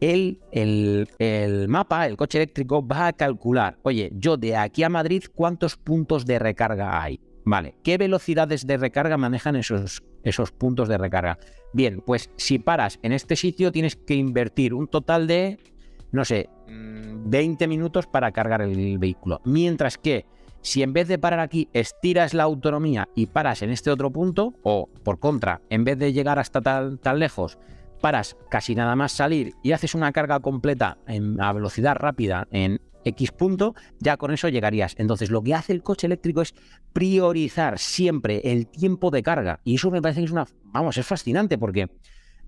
El, 0.00 0.40
el, 0.50 1.10
el, 1.18 1.68
mapa, 1.68 2.06
el 2.06 2.16
coche 2.16 2.38
eléctrico, 2.38 2.86
va 2.86 3.08
a 3.08 3.12
calcular, 3.12 3.76
oye, 3.82 4.10
yo 4.14 4.38
de 4.38 4.56
aquí 4.56 4.82
a 4.82 4.88
Madrid, 4.88 5.24
¿cuántos 5.34 5.76
puntos 5.76 6.24
de 6.24 6.38
recarga 6.38 7.02
hay? 7.02 7.20
Vale, 7.46 7.76
¿qué 7.84 7.96
velocidades 7.96 8.66
de 8.66 8.76
recarga 8.76 9.16
manejan 9.16 9.54
esos, 9.54 10.02
puntos 10.58 10.88
de 10.88 10.98
recarga? 10.98 11.38
Bien, 11.72 12.02
pues 12.04 12.28
si 12.36 12.58
paras 12.58 12.98
en 13.02 13.12
este 13.12 13.36
sitio 13.36 13.70
tienes 13.70 13.94
que 13.94 14.14
invertir 14.14 14.74
un 14.74 14.88
total 14.88 15.28
de, 15.28 15.56
no 16.10 16.24
sé, 16.24 16.50
20 16.66 17.66
mm, 17.66 17.70
minutos 17.70 18.08
para 18.08 18.32
cargar 18.32 18.62
el 18.62 18.98
vehículo. 18.98 19.40
Mientras 19.44 19.96
que 19.96 20.26
si 20.60 20.82
en 20.82 20.92
vez 20.92 21.06
de 21.06 21.20
parar 21.20 21.38
aquí 21.38 21.68
estiras 21.72 22.34
la 22.34 22.42
autonomía 22.42 23.08
y 23.14 23.26
paras 23.26 23.62
en 23.62 23.70
este 23.70 23.92
otro 23.92 24.10
punto, 24.10 24.54
o 24.64 24.90
por 25.04 25.20
contra, 25.20 25.60
en 25.70 25.84
vez 25.84 26.00
de 26.00 26.12
llegar 26.12 26.40
hasta 26.40 26.60
tan, 26.60 26.98
tan 26.98 27.20
lejos, 27.20 27.58
paras 28.00 28.36
casi 28.50 28.74
nada 28.74 28.96
más 28.96 29.12
salir 29.12 29.52
y 29.62 29.70
haces 29.70 29.94
una 29.94 30.10
carga 30.10 30.40
completa 30.40 30.98
en, 31.06 31.40
a 31.40 31.52
velocidad 31.52 31.94
rápida 31.94 32.48
en 32.50 32.80
X 33.06 33.32
punto, 33.32 33.74
ya 33.98 34.16
con 34.16 34.32
eso 34.32 34.48
llegarías. 34.48 34.94
Entonces, 34.98 35.30
lo 35.30 35.42
que 35.42 35.54
hace 35.54 35.72
el 35.72 35.82
coche 35.82 36.06
eléctrico 36.06 36.42
es 36.42 36.54
priorizar 36.92 37.78
siempre 37.78 38.40
el 38.44 38.66
tiempo 38.66 39.10
de 39.10 39.22
carga. 39.22 39.60
Y 39.64 39.76
eso 39.76 39.90
me 39.90 40.02
parece 40.02 40.20
que 40.20 40.26
es 40.26 40.32
una. 40.32 40.46
Vamos, 40.64 40.98
es 40.98 41.06
fascinante 41.06 41.56
porque 41.56 41.88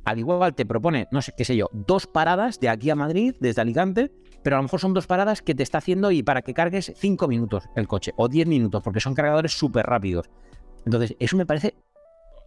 al 0.04 0.18
igual 0.18 0.54
te 0.54 0.66
propone, 0.66 1.06
no 1.10 1.22
sé 1.22 1.32
qué 1.36 1.44
sé 1.44 1.56
yo, 1.56 1.68
dos 1.72 2.06
paradas 2.06 2.60
de 2.60 2.68
aquí 2.68 2.90
a 2.90 2.94
Madrid, 2.94 3.34
desde 3.40 3.60
Alicante, 3.60 4.10
pero 4.42 4.56
a 4.56 4.58
lo 4.58 4.64
mejor 4.64 4.80
son 4.80 4.94
dos 4.94 5.06
paradas 5.06 5.42
que 5.42 5.54
te 5.54 5.62
está 5.62 5.78
haciendo 5.78 6.10
y 6.10 6.22
para 6.22 6.42
que 6.42 6.54
cargues 6.54 6.92
cinco 6.96 7.28
minutos 7.28 7.68
el 7.76 7.86
coche 7.86 8.12
o 8.16 8.28
10 8.28 8.46
minutos, 8.46 8.82
porque 8.82 9.00
son 9.00 9.14
cargadores 9.14 9.52
súper 9.52 9.86
rápidos. 9.86 10.30
Entonces, 10.86 11.14
eso 11.18 11.36
me 11.36 11.44
parece 11.44 11.74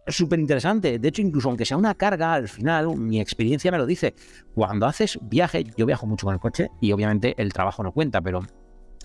súper 0.06 0.38
interesante. 0.38 0.98
De 0.98 1.08
hecho, 1.08 1.22
incluso 1.22 1.48
aunque 1.48 1.64
sea 1.64 1.76
una 1.76 1.94
carga, 1.94 2.34
al 2.34 2.48
final, 2.48 2.96
mi 2.96 3.20
experiencia 3.20 3.70
me 3.70 3.78
lo 3.78 3.86
dice. 3.86 4.14
Cuando 4.54 4.86
haces 4.86 5.18
viaje, 5.22 5.64
yo 5.76 5.86
viajo 5.86 6.06
mucho 6.06 6.26
con 6.26 6.34
el 6.34 6.40
coche 6.40 6.70
y 6.80 6.92
obviamente 6.92 7.34
el 7.38 7.52
trabajo 7.52 7.82
no 7.82 7.92
cuenta, 7.92 8.20
pero 8.20 8.40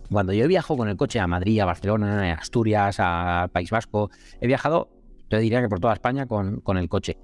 cuando 0.10 0.34
yo 0.34 0.48
viajo 0.48 0.78
con 0.78 0.88
el 0.90 0.98
coche 0.98 1.20
a 1.20 1.28
Madrid, 1.28 1.60
a 1.60 1.66
Barcelona, 1.66 2.32
a 2.32 2.34
Asturias, 2.36 3.00
al 3.00 3.50
País 3.50 3.70
Vasco, 3.70 4.10
he 4.40 4.48
viajado, 4.48 4.90
te 5.30 5.40
diría 5.40 5.62
que 5.62 5.70
por 5.70 5.80
toda 5.80 5.94
España 5.94 6.26
con, 6.26 6.62
con 6.62 6.78
el 6.78 6.90
coche. 6.90 7.18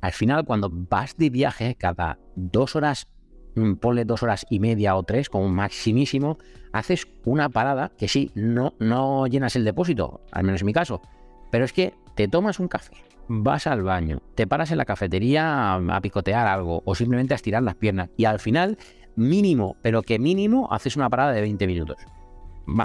Al 0.00 0.12
final, 0.12 0.44
cuando 0.44 0.68
vas 0.72 1.16
de 1.16 1.30
viaje, 1.30 1.76
cada 1.76 2.18
dos 2.34 2.74
horas, 2.74 3.06
mm, 3.54 3.74
ponle 3.74 4.04
dos 4.04 4.22
horas 4.22 4.44
y 4.50 4.58
media 4.58 4.96
o 4.96 5.02
tres, 5.04 5.28
como 5.28 5.48
maximísimo, 5.48 6.38
haces 6.72 7.06
una 7.24 7.48
parada 7.50 7.92
que 7.96 8.08
sí, 8.08 8.32
no, 8.34 8.74
no 8.80 9.26
llenas 9.26 9.54
el 9.54 9.64
depósito, 9.64 10.22
al 10.32 10.44
menos 10.44 10.62
en 10.62 10.66
mi 10.66 10.72
caso, 10.72 11.02
pero 11.50 11.64
es 11.64 11.72
que 11.72 11.94
te 12.16 12.28
tomas 12.28 12.58
un 12.58 12.68
café, 12.68 12.96
vas 13.28 13.66
al 13.66 13.82
baño, 13.82 14.20
te 14.34 14.46
paras 14.46 14.70
en 14.70 14.78
la 14.78 14.84
cafetería 14.84 15.74
a, 15.74 16.00
picotear 16.00 16.46
algo 16.46 16.82
o 16.84 16.94
simplemente 16.94 17.34
a 17.34 17.36
estirar 17.36 17.62
las 17.62 17.74
piernas 17.76 18.10
y 18.16 18.24
al 18.24 18.40
final, 18.40 18.78
mínimo, 19.16 19.76
pero 19.82 20.02
que 20.02 20.18
mínimo, 20.18 20.68
haces 20.72 20.96
una 20.96 21.08
parada 21.08 21.32
de 21.32 21.40
20 21.40 21.66
minutos. 21.66 21.96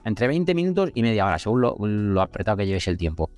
entre 0.06 0.28
20 0.28 0.54
minutos 0.56 0.92
y 0.94 1.02
media 1.02 1.26
hora, 1.26 1.40
según 1.40 2.14
lo, 2.14 2.22
apretado 2.22 2.58
que 2.58 2.66
lleves 2.66 2.88
el 2.88 2.98
tiempo. 2.98 3.32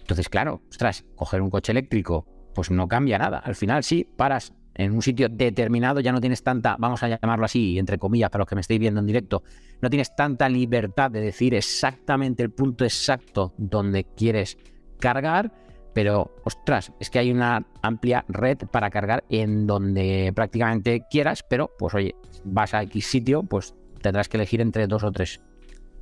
Entonces, 0.00 0.28
claro, 0.28 0.62
ostras, 0.70 1.04
coger 1.16 1.42
un 1.42 1.50
coche 1.50 1.72
eléctrico, 1.72 2.26
pues 2.54 2.70
no 2.70 2.88
cambia 2.88 3.18
nada. 3.18 3.38
Al 3.38 3.54
final, 3.54 3.84
sí, 3.84 4.08
paras 4.16 4.54
en 4.74 4.92
un 4.92 5.02
sitio 5.02 5.28
determinado, 5.28 6.00
ya 6.00 6.12
no 6.12 6.20
tienes 6.20 6.42
tanta, 6.42 6.76
vamos 6.78 7.02
a 7.02 7.08
llamarlo 7.08 7.44
así, 7.44 7.78
entre 7.78 7.98
comillas, 7.98 8.30
para 8.30 8.42
los 8.42 8.48
que 8.48 8.54
me 8.54 8.60
estéis 8.60 8.80
viendo 8.80 9.00
en 9.00 9.06
directo, 9.06 9.42
no 9.82 9.90
tienes 9.90 10.14
tanta 10.14 10.48
libertad 10.48 11.10
de 11.10 11.20
decir 11.20 11.54
exactamente 11.54 12.44
el 12.44 12.50
punto 12.50 12.84
exacto 12.84 13.54
donde 13.58 14.04
quieres 14.04 14.56
cargar, 15.00 15.52
pero 15.98 16.30
ostras, 16.44 16.92
es 17.00 17.10
que 17.10 17.18
hay 17.18 17.32
una 17.32 17.66
amplia 17.82 18.24
red 18.28 18.58
para 18.70 18.88
cargar 18.88 19.24
en 19.30 19.66
donde 19.66 20.32
prácticamente 20.32 21.02
quieras, 21.10 21.42
pero 21.42 21.72
pues 21.76 21.92
oye, 21.92 22.14
vas 22.44 22.72
a 22.72 22.84
X 22.84 23.04
sitio, 23.04 23.42
pues 23.42 23.74
tendrás 24.00 24.28
que 24.28 24.36
elegir 24.36 24.60
entre 24.60 24.86
dos 24.86 25.02
o 25.02 25.10
tres. 25.10 25.40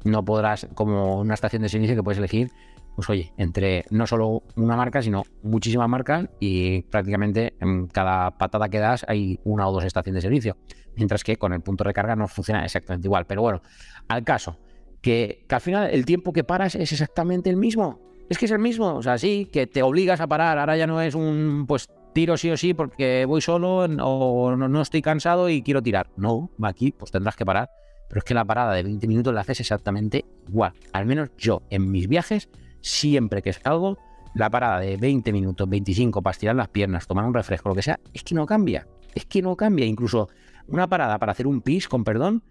No 0.04 0.22
podrás, 0.22 0.68
como 0.74 1.18
una 1.18 1.32
estación 1.32 1.62
de 1.62 1.70
servicio 1.70 1.96
que 1.96 2.02
puedes 2.02 2.18
elegir, 2.18 2.50
pues 2.94 3.08
oye, 3.08 3.32
entre 3.38 3.86
no 3.88 4.06
solo 4.06 4.42
una 4.54 4.76
marca, 4.76 5.00
sino 5.00 5.22
muchísimas 5.42 5.88
marcas 5.88 6.28
y 6.40 6.82
prácticamente 6.82 7.54
en 7.58 7.86
cada 7.86 8.36
patada 8.36 8.68
que 8.68 8.80
das 8.80 9.02
hay 9.08 9.40
una 9.44 9.66
o 9.66 9.72
dos 9.72 9.84
estaciones 9.84 10.22
de 10.22 10.28
servicio. 10.28 10.58
Mientras 10.94 11.24
que 11.24 11.36
con 11.38 11.54
el 11.54 11.62
punto 11.62 11.84
de 11.84 11.94
carga 11.94 12.14
no 12.16 12.28
funciona 12.28 12.62
exactamente 12.66 13.08
igual. 13.08 13.24
Pero 13.24 13.40
bueno, 13.40 13.62
al 14.08 14.24
caso, 14.24 14.58
que, 15.00 15.46
que 15.48 15.54
al 15.54 15.62
final 15.62 15.88
el 15.90 16.04
tiempo 16.04 16.34
que 16.34 16.44
paras 16.44 16.74
es 16.74 16.92
exactamente 16.92 17.48
el 17.48 17.56
mismo 17.56 18.06
es 18.28 18.38
que 18.38 18.46
es 18.46 18.50
el 18.50 18.58
mismo, 18.58 18.94
o 18.94 19.02
sea, 19.02 19.18
sí, 19.18 19.48
que 19.52 19.66
te 19.66 19.82
obligas 19.82 20.20
a 20.20 20.26
parar, 20.26 20.58
ahora 20.58 20.76
ya 20.76 20.86
no 20.86 21.00
es 21.00 21.14
un, 21.14 21.64
pues 21.66 21.88
tiro 22.12 22.38
sí 22.38 22.50
o 22.50 22.56
sí 22.56 22.72
porque 22.72 23.26
voy 23.26 23.42
solo 23.42 23.84
o 23.84 24.56
no, 24.56 24.80
estoy 24.80 25.02
cansado 25.02 25.50
y 25.50 25.60
quiero 25.60 25.82
tirar. 25.82 26.08
No, 26.16 26.50
aquí 26.62 26.92
pues 26.92 27.10
tendrás 27.10 27.36
que 27.36 27.44
parar. 27.44 27.68
Pero 28.08 28.20
es 28.20 28.24
que 28.24 28.34
la 28.34 28.44
parada 28.44 28.72
de 28.72 28.84
20 28.84 29.06
minutos 29.06 29.34
la 29.34 29.42
haces 29.42 29.60
exactamente 29.60 30.24
igual. 30.48 30.72
Al 30.92 31.04
menos 31.06 31.28
yo 31.36 31.62
en 31.68 31.90
mis 31.90 32.08
viajes, 32.08 32.48
siempre 32.80 33.42
que 33.42 33.52
salgo, 33.52 33.98
la 34.34 34.48
parada 34.48 34.80
de 34.80 34.96
20 34.96 35.30
minutos, 35.32 35.68
25 35.68 36.22
para 36.22 36.32
estirar 36.32 36.56
las 36.56 36.68
piernas, 36.68 37.06
tomar 37.06 37.26
un 37.26 37.34
refresco, 37.34 37.68
lo 37.68 37.74
que 37.74 37.82
sea, 37.82 38.00
es 38.14 38.22
que 38.22 38.34
no 38.34 38.46
cambia. 38.46 38.86
Es 39.14 39.26
que 39.26 39.42
no 39.42 39.54
cambia. 39.54 39.84
Incluso 39.84 40.28
una 40.68 40.88
parada 40.88 41.18
para 41.18 41.32
hacer 41.32 41.46
un 41.46 41.60
pis, 41.60 41.86
con 41.86 42.02
perdón, 42.02 42.42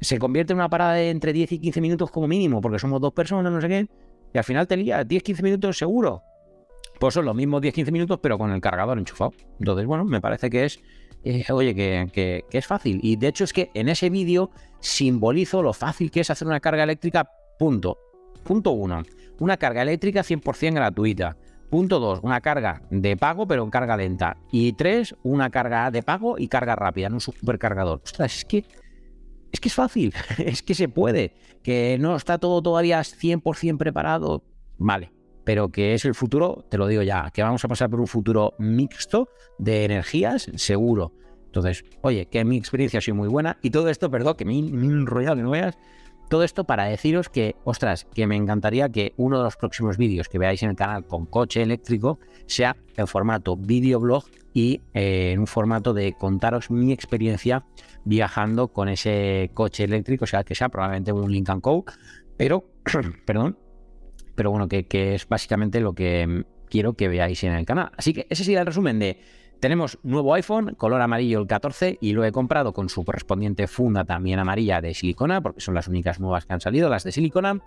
se 0.00 0.18
convierte 0.18 0.52
en 0.52 0.58
una 0.58 0.68
parada 0.68 0.94
de 0.94 1.08
entre 1.08 1.32
10 1.32 1.52
y 1.52 1.58
15 1.60 1.80
minutos 1.80 2.10
como 2.10 2.28
mínimo, 2.28 2.60
porque 2.60 2.78
somos 2.78 3.00
dos 3.00 3.12
personas, 3.14 3.50
no 3.50 3.60
sé 3.60 3.68
qué 3.68 3.88
y 4.34 4.38
al 4.38 4.44
final 4.44 4.66
te 4.66 4.76
lía 4.76 5.02
10-15 5.02 5.42
minutos 5.42 5.78
seguro. 5.78 6.22
Pues 6.98 7.14
son 7.14 7.24
los 7.24 7.34
mismos 7.34 7.62
10-15 7.62 7.92
minutos, 7.92 8.18
pero 8.20 8.36
con 8.36 8.50
el 8.50 8.60
cargador 8.60 8.98
enchufado. 8.98 9.32
Entonces, 9.58 9.86
bueno, 9.86 10.04
me 10.04 10.20
parece 10.20 10.50
que 10.50 10.64
es 10.64 10.80
eh, 11.24 11.44
oye, 11.50 11.74
que, 11.74 12.44
es 12.50 12.66
fácil. 12.66 13.00
Y 13.02 13.16
de 13.16 13.28
hecho 13.28 13.44
es 13.44 13.52
que 13.52 13.70
en 13.74 13.88
ese 13.88 14.10
vídeo 14.10 14.50
simbolizo 14.80 15.62
lo 15.62 15.72
fácil 15.72 16.10
que 16.10 16.20
es 16.20 16.30
hacer 16.30 16.46
una 16.46 16.60
carga 16.60 16.84
eléctrica, 16.84 17.30
punto. 17.58 17.98
Punto 18.42 18.72
uno, 18.72 19.02
una 19.38 19.56
carga 19.56 19.82
eléctrica 19.82 20.20
100% 20.20 20.74
gratuita. 20.74 21.36
Punto 21.70 21.98
dos, 21.98 22.20
una 22.22 22.40
carga 22.40 22.82
de 22.90 23.16
pago, 23.16 23.48
pero 23.48 23.64
en 23.64 23.70
carga 23.70 23.96
lenta. 23.96 24.36
Y 24.52 24.74
tres, 24.74 25.14
una 25.22 25.48
carga 25.50 25.90
de 25.90 26.02
pago 26.02 26.38
y 26.38 26.46
carga 26.46 26.76
rápida, 26.76 27.06
en 27.06 27.14
un 27.14 27.20
supercargador. 27.20 28.02
Ostras, 28.04 28.36
es 28.36 28.44
que 28.44 28.64
es 29.54 29.60
que 29.60 29.68
es 29.68 29.74
fácil, 29.74 30.12
es 30.38 30.62
que 30.62 30.74
se 30.74 30.88
puede, 30.88 31.32
que 31.62 31.96
no 32.00 32.16
está 32.16 32.38
todo 32.38 32.60
todavía 32.60 33.00
100% 33.00 33.78
preparado, 33.78 34.42
vale, 34.78 35.12
pero 35.44 35.68
que 35.68 35.94
es 35.94 36.04
el 36.04 36.16
futuro, 36.16 36.64
te 36.68 36.76
lo 36.76 36.88
digo 36.88 37.02
ya, 37.02 37.30
que 37.32 37.40
vamos 37.40 37.64
a 37.64 37.68
pasar 37.68 37.88
por 37.88 38.00
un 38.00 38.08
futuro 38.08 38.54
mixto 38.58 39.28
de 39.58 39.84
energías, 39.84 40.50
seguro. 40.56 41.12
Entonces, 41.46 41.84
oye, 42.02 42.26
que 42.26 42.44
mi 42.44 42.56
experiencia 42.56 42.98
ha 42.98 43.00
sido 43.00 43.14
muy 43.14 43.28
buena 43.28 43.58
y 43.62 43.70
todo 43.70 43.88
esto, 43.88 44.10
perdón, 44.10 44.34
que 44.34 44.44
me, 44.44 44.54
he 44.54 44.58
enrollado, 44.58 45.36
que 45.36 45.42
no 45.42 45.50
veas, 45.50 45.78
todo 46.28 46.42
esto 46.42 46.64
para 46.64 46.84
deciros 46.84 47.28
que, 47.28 47.56
ostras, 47.64 48.06
que 48.14 48.26
me 48.26 48.36
encantaría 48.36 48.88
que 48.88 49.12
uno 49.16 49.38
de 49.38 49.44
los 49.44 49.56
próximos 49.56 49.96
vídeos 49.96 50.28
que 50.28 50.38
veáis 50.38 50.62
en 50.62 50.70
el 50.70 50.76
canal 50.76 51.06
con 51.06 51.26
coche 51.26 51.62
eléctrico 51.62 52.18
sea 52.46 52.76
en 52.96 53.06
formato 53.06 53.56
videoblog 53.56 54.24
y 54.52 54.80
eh, 54.94 55.32
en 55.32 55.40
un 55.40 55.46
formato 55.46 55.92
de 55.92 56.14
contaros 56.14 56.70
mi 56.70 56.92
experiencia 56.92 57.64
viajando 58.04 58.68
con 58.68 58.88
ese 58.88 59.50
coche 59.54 59.84
eléctrico, 59.84 60.24
o 60.24 60.28
sea, 60.28 60.44
que 60.44 60.54
sea 60.54 60.68
probablemente 60.68 61.12
un 61.12 61.30
Lincoln 61.30 61.60
Co, 61.60 61.84
pero, 62.36 62.64
perdón, 63.26 63.58
pero 64.34 64.50
bueno, 64.50 64.68
que, 64.68 64.86
es 65.14 65.28
básicamente 65.28 65.80
lo 65.80 65.94
que 65.94 66.44
quiero 66.68 66.94
que 66.94 67.08
veáis 67.08 67.42
en 67.44 67.52
el 67.52 67.64
canal. 67.64 67.90
Así 67.96 68.12
que 68.12 68.26
ese 68.30 68.44
sería 68.44 68.60
el 68.60 68.66
resumen 68.66 68.98
de 68.98 69.20
tenemos 69.60 69.98
nuevo 70.02 70.34
iPhone, 70.34 70.74
color 70.76 71.00
amarillo 71.00 71.40
el 71.40 71.46
14, 71.46 71.98
y 72.00 72.12
lo 72.12 72.24
he 72.24 72.32
comprado 72.32 72.72
con 72.72 72.88
su 72.88 73.04
correspondiente 73.04 73.66
funda 73.66 74.04
también 74.04 74.38
amarilla 74.38 74.80
de 74.80 74.94
silicona, 74.94 75.40
porque 75.40 75.60
son 75.60 75.74
las 75.74 75.88
únicas 75.88 76.20
nuevas 76.20 76.46
que 76.46 76.52
han 76.52 76.60
salido, 76.60 76.88
las 76.88 77.04
de 77.04 77.12
silicona. 77.12 77.60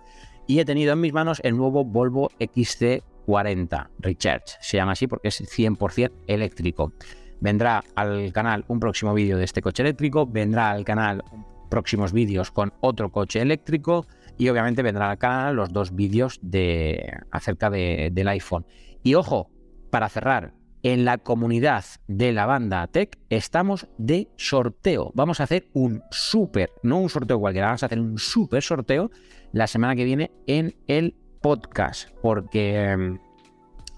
Y 0.46 0.60
he 0.60 0.64
tenido 0.64 0.92
en 0.92 1.00
mis 1.00 1.12
manos 1.12 1.40
el 1.44 1.56
nuevo 1.56 1.84
Volvo 1.84 2.30
XC40 2.38 3.88
Recharge. 3.98 4.56
Se 4.60 4.76
llama 4.76 4.92
así 4.92 5.06
porque 5.06 5.28
es 5.28 5.40
100% 5.40 6.10
eléctrico. 6.26 6.92
Vendrá 7.40 7.84
al 7.94 8.32
canal 8.32 8.64
un 8.68 8.80
próximo 8.80 9.14
vídeo 9.14 9.36
de 9.36 9.44
este 9.44 9.62
coche 9.62 9.82
eléctrico, 9.82 10.26
vendrá 10.26 10.70
al 10.70 10.84
canal 10.84 11.22
próximos 11.68 12.12
vídeos 12.12 12.50
con 12.50 12.72
otro 12.80 13.12
coche 13.12 13.40
eléctrico 13.40 14.06
y 14.38 14.48
obviamente 14.48 14.82
vendrán 14.82 15.10
al 15.10 15.18
canal 15.18 15.56
los 15.56 15.72
dos 15.72 15.94
vídeos 15.94 16.38
de, 16.42 17.12
acerca 17.30 17.70
del 17.70 18.28
iPhone. 18.28 18.66
Y 19.02 19.14
ojo, 19.14 19.50
para 19.90 20.08
cerrar, 20.08 20.54
en 20.82 21.04
la 21.04 21.18
comunidad 21.18 21.84
de 22.06 22.32
la 22.32 22.46
banda 22.46 22.86
Tech 22.86 23.18
estamos 23.30 23.88
de 23.98 24.28
sorteo. 24.36 25.10
Vamos 25.14 25.40
a 25.40 25.44
hacer 25.44 25.68
un 25.72 26.02
súper, 26.10 26.70
no 26.82 26.98
un 26.98 27.08
sorteo 27.08 27.38
cualquiera, 27.38 27.68
vamos 27.68 27.82
a 27.82 27.86
hacer 27.86 28.00
un 28.00 28.18
súper 28.18 28.62
sorteo 28.62 29.10
la 29.52 29.66
semana 29.66 29.96
que 29.96 30.04
viene 30.04 30.30
en 30.46 30.76
el 30.86 31.14
podcast, 31.40 32.10
porque 32.22 32.82
em, 32.82 33.18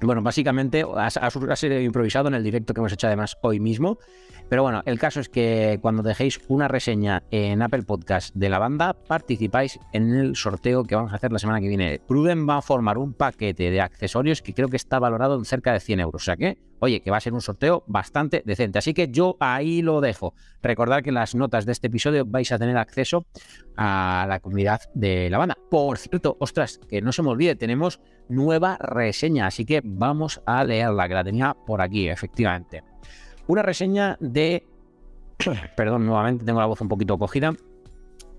bueno, 0.07 0.23
básicamente 0.23 0.85
ha, 0.97 1.57
sido 1.57 1.81
improvisado 1.81 2.29
en 2.29 2.35
el 2.35 2.43
directo 2.43 2.73
que 2.73 2.81
hemos 2.81 2.93
hecho 2.93 3.07
además 3.07 3.37
hoy 3.43 3.61
mismo. 3.61 3.99
Pero 4.49 4.65
bueno, 4.65 4.83
el 4.85 4.99
caso 4.99 5.21
es 5.21 5.29
que 5.29 5.79
cuando 5.81 6.03
dejéis 6.03 6.41
una 6.49 6.67
reseña 6.67 7.23
en 7.31 7.63
Apple 7.63 7.85
Podcast 7.85 8.35
de 8.35 8.49
la 8.49 8.59
banda, 8.59 8.95
participáis 8.95 9.79
en 9.93 10.13
el 10.13 10.35
sorteo 10.35 10.83
que 10.83 10.97
vamos 10.97 11.13
a 11.13 11.17
hacer 11.17 11.31
la 11.31 11.39
semana 11.39 11.61
que 11.61 11.69
viene. 11.69 12.01
Pruden 12.01 12.49
va 12.49 12.57
a 12.57 12.63
formar 12.63 12.99
un 12.99 13.13
paquete 13.13 13.71
de 13.71 13.81
accesorios 13.81 14.43
que 14.43 14.53
creo 14.53 14.69
que 14.69 14.77
está 14.77 14.99
valorado 14.99 15.37
en 15.37 15.45
cerca 15.45 15.73
de 15.73 15.79
100 15.79 16.01
euros. 16.01 16.23
O 16.23 16.25
sea 16.25 16.37
que, 16.37 16.59
oye, 16.81 17.01
que 17.01 17.13
va 17.13 17.19
a 17.19 17.21
ser 17.21 17.33
un 17.33 17.43
sorteo 17.43 17.85
bastante 17.87 18.43
decente. 18.45 18.81
Así 18.81 18.93
que 18.93 19.09
yo 19.09 19.37
ahí 19.39 19.83
lo 19.83 20.01
dejo. 20.01 20.35
Recordad 20.63 21.03
que 21.03 21.11
en 21.11 21.15
las 21.15 21.37
notas 21.37 21.65
de 21.65 21.71
este 21.71 21.87
episodio 21.87 22.25
vais 22.27 22.51
a 22.51 22.59
tener 22.59 22.77
acceso 22.77 23.27
a 23.77 24.27
la 24.29 24.41
comunidad 24.41 24.81
de 24.95 25.31
la 25.31 25.39
banda. 25.39 25.57
Por 25.71 25.97
cierto, 25.97 26.37
ostras, 26.41 26.81
que 26.89 27.01
no 27.01 27.13
se 27.13 27.23
me 27.23 27.29
olvide, 27.29 27.55
tenemos 27.55 28.01
nueva 28.31 28.79
reseña. 28.79 29.47
Así 29.47 29.65
que 29.65 29.83
vamos 29.85 30.41
a 30.47 30.65
leerla, 30.65 31.09
que 31.09 31.15
la 31.15 31.25
tenía 31.25 31.55
por 31.55 31.83
aquí, 31.83 32.09
efectivamente. 32.09 32.83
Una 33.47 33.63
reseña 33.63 34.17
de... 34.21 34.67
Perdón, 35.77 36.07
nuevamente 36.07 36.45
tengo 36.45 36.61
la 36.61 36.67
voz 36.67 36.81
un 36.81 36.89
poquito 36.89 37.19
cogida. 37.19 37.55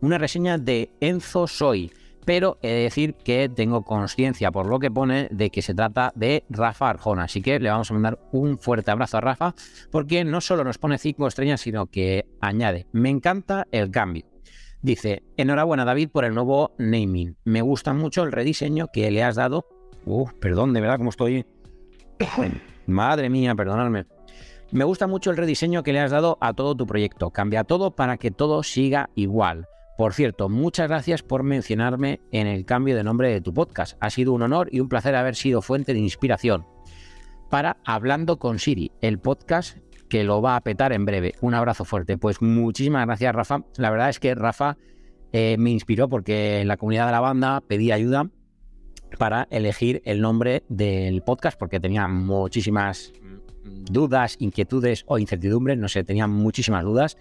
Una 0.01 0.17
reseña 0.17 0.57
de 0.57 0.89
Enzo 0.99 1.47
Soy. 1.47 1.91
Pero 2.23 2.59
he 2.61 2.69
de 2.69 2.83
decir 2.83 3.15
que 3.15 3.49
tengo 3.49 3.83
conciencia 3.83 4.51
por 4.51 4.67
lo 4.67 4.77
que 4.79 4.91
pone 4.91 5.27
de 5.31 5.49
que 5.49 5.63
se 5.63 5.73
trata 5.73 6.13
de 6.15 6.43
Rafa 6.49 6.89
Arjona. 6.89 7.23
Así 7.23 7.41
que 7.41 7.59
le 7.59 7.69
vamos 7.69 7.89
a 7.89 7.93
mandar 7.95 8.19
un 8.31 8.59
fuerte 8.59 8.91
abrazo 8.91 9.17
a 9.17 9.21
Rafa 9.21 9.55
porque 9.91 10.23
no 10.23 10.39
solo 10.39 10.63
nos 10.63 10.77
pone 10.77 10.99
5 10.99 11.27
estrellas, 11.27 11.61
sino 11.61 11.87
que 11.87 12.27
añade, 12.39 12.85
me 12.91 13.09
encanta 13.09 13.67
el 13.71 13.89
cambio. 13.89 14.25
Dice, 14.83 15.23
enhorabuena 15.37 15.85
David 15.85 16.09
por 16.09 16.25
el 16.25 16.33
nuevo 16.33 16.73
naming. 16.79 17.37
Me 17.43 17.61
gusta 17.61 17.93
mucho 17.93 18.23
el 18.23 18.31
rediseño 18.31 18.87
que 18.91 19.11
le 19.11 19.23
has 19.23 19.35
dado 19.35 19.65
Uf, 20.05 20.33
perdón, 20.33 20.73
de 20.73 20.81
verdad, 20.81 20.97
cómo 20.97 21.09
estoy. 21.09 21.45
Madre 22.87 23.29
mía, 23.29 23.55
perdonadme. 23.55 24.05
Me 24.71 24.85
gusta 24.85 25.05
mucho 25.05 25.31
el 25.31 25.37
rediseño 25.37 25.83
que 25.83 25.93
le 25.93 25.99
has 25.99 26.11
dado 26.11 26.37
a 26.39 26.53
todo 26.53 26.75
tu 26.75 26.87
proyecto. 26.87 27.29
Cambia 27.31 27.63
todo 27.63 27.91
para 27.91 28.17
que 28.17 28.31
todo 28.31 28.63
siga 28.63 29.09
igual. 29.15 29.67
Por 29.97 30.13
cierto, 30.13 30.49
muchas 30.49 30.87
gracias 30.87 31.21
por 31.21 31.43
mencionarme 31.43 32.21
en 32.31 32.47
el 32.47 32.65
cambio 32.65 32.95
de 32.95 33.03
nombre 33.03 33.29
de 33.29 33.41
tu 33.41 33.53
podcast. 33.53 33.97
Ha 33.99 34.09
sido 34.09 34.33
un 34.33 34.41
honor 34.41 34.69
y 34.71 34.79
un 34.79 34.87
placer 34.87 35.15
haber 35.15 35.35
sido 35.35 35.61
fuente 35.61 35.93
de 35.93 35.99
inspiración 35.99 36.65
para 37.49 37.77
Hablando 37.83 38.39
con 38.39 38.59
Siri, 38.59 38.93
el 39.01 39.19
podcast 39.19 39.77
que 40.09 40.23
lo 40.23 40.41
va 40.41 40.55
a 40.55 40.61
petar 40.61 40.93
en 40.93 41.05
breve. 41.05 41.35
Un 41.41 41.53
abrazo 41.53 41.85
fuerte. 41.85 42.17
Pues 42.17 42.41
muchísimas 42.41 43.05
gracias, 43.05 43.35
Rafa. 43.35 43.63
La 43.77 43.91
verdad 43.91 44.09
es 44.09 44.19
que 44.19 44.33
Rafa 44.33 44.77
eh, 45.33 45.57
me 45.59 45.69
inspiró 45.69 46.09
porque 46.09 46.61
en 46.61 46.67
la 46.69 46.77
comunidad 46.77 47.07
de 47.07 47.11
la 47.11 47.19
banda 47.19 47.61
pedí 47.61 47.91
ayuda 47.91 48.29
para 49.17 49.47
elegir 49.51 50.01
el 50.05 50.21
nombre 50.21 50.63
del 50.69 51.21
podcast 51.21 51.57
porque 51.57 51.79
tenía 51.79 52.07
muchísimas 52.07 53.13
dudas, 53.63 54.35
inquietudes 54.39 55.03
o 55.07 55.17
incertidumbres, 55.19 55.77
no 55.77 55.87
sé, 55.87 56.03
tenía 56.03 56.27
muchísimas 56.27 56.83
dudas 56.83 57.17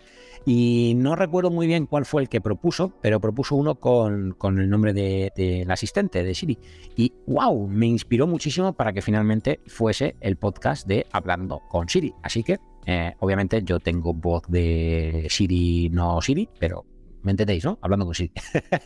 y 0.46 0.94
no 0.96 1.16
recuerdo 1.16 1.50
muy 1.50 1.66
bien 1.66 1.86
cuál 1.86 2.06
fue 2.06 2.22
el 2.22 2.28
que 2.28 2.40
propuso, 2.40 2.92
pero 3.02 3.20
propuso 3.20 3.56
uno 3.56 3.74
con, 3.74 4.36
el 4.42 4.70
nombre 4.70 4.92
del 4.92 5.32
de, 5.36 5.66
asistente 5.68 6.24
de 6.24 6.34
Siri 6.34 6.58
y 6.96 7.12
wow, 7.26 7.68
me 7.68 7.86
inspiró 7.86 8.26
muchísimo 8.26 8.72
para 8.72 8.92
que 8.92 9.02
finalmente 9.02 9.60
fuese 9.66 10.16
el 10.20 10.36
podcast 10.36 10.86
de 10.86 11.06
Hablando 11.12 11.60
con 11.68 11.88
Siri. 11.88 12.14
Así 12.22 12.42
que, 12.42 12.58
eh, 12.86 13.14
obviamente, 13.20 13.62
yo 13.62 13.78
tengo 13.80 14.14
voz 14.14 14.42
de 14.48 15.26
Siri, 15.28 15.90
no 15.90 16.20
Siri, 16.22 16.48
pero 16.58 16.84
¿Me 17.22 17.32
entendéis, 17.32 17.64
no? 17.64 17.78
Hablando 17.82 18.06
con 18.06 18.14
sí. 18.14 18.32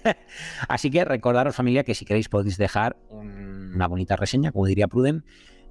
Así 0.68 0.90
que 0.90 1.04
recordaros, 1.04 1.54
familia, 1.54 1.84
que 1.84 1.94
si 1.94 2.04
queréis 2.04 2.28
podéis 2.28 2.56
dejar 2.58 2.96
una 3.10 3.86
bonita 3.86 4.16
reseña, 4.16 4.52
como 4.52 4.66
diría 4.66 4.88
Pruden, 4.88 5.24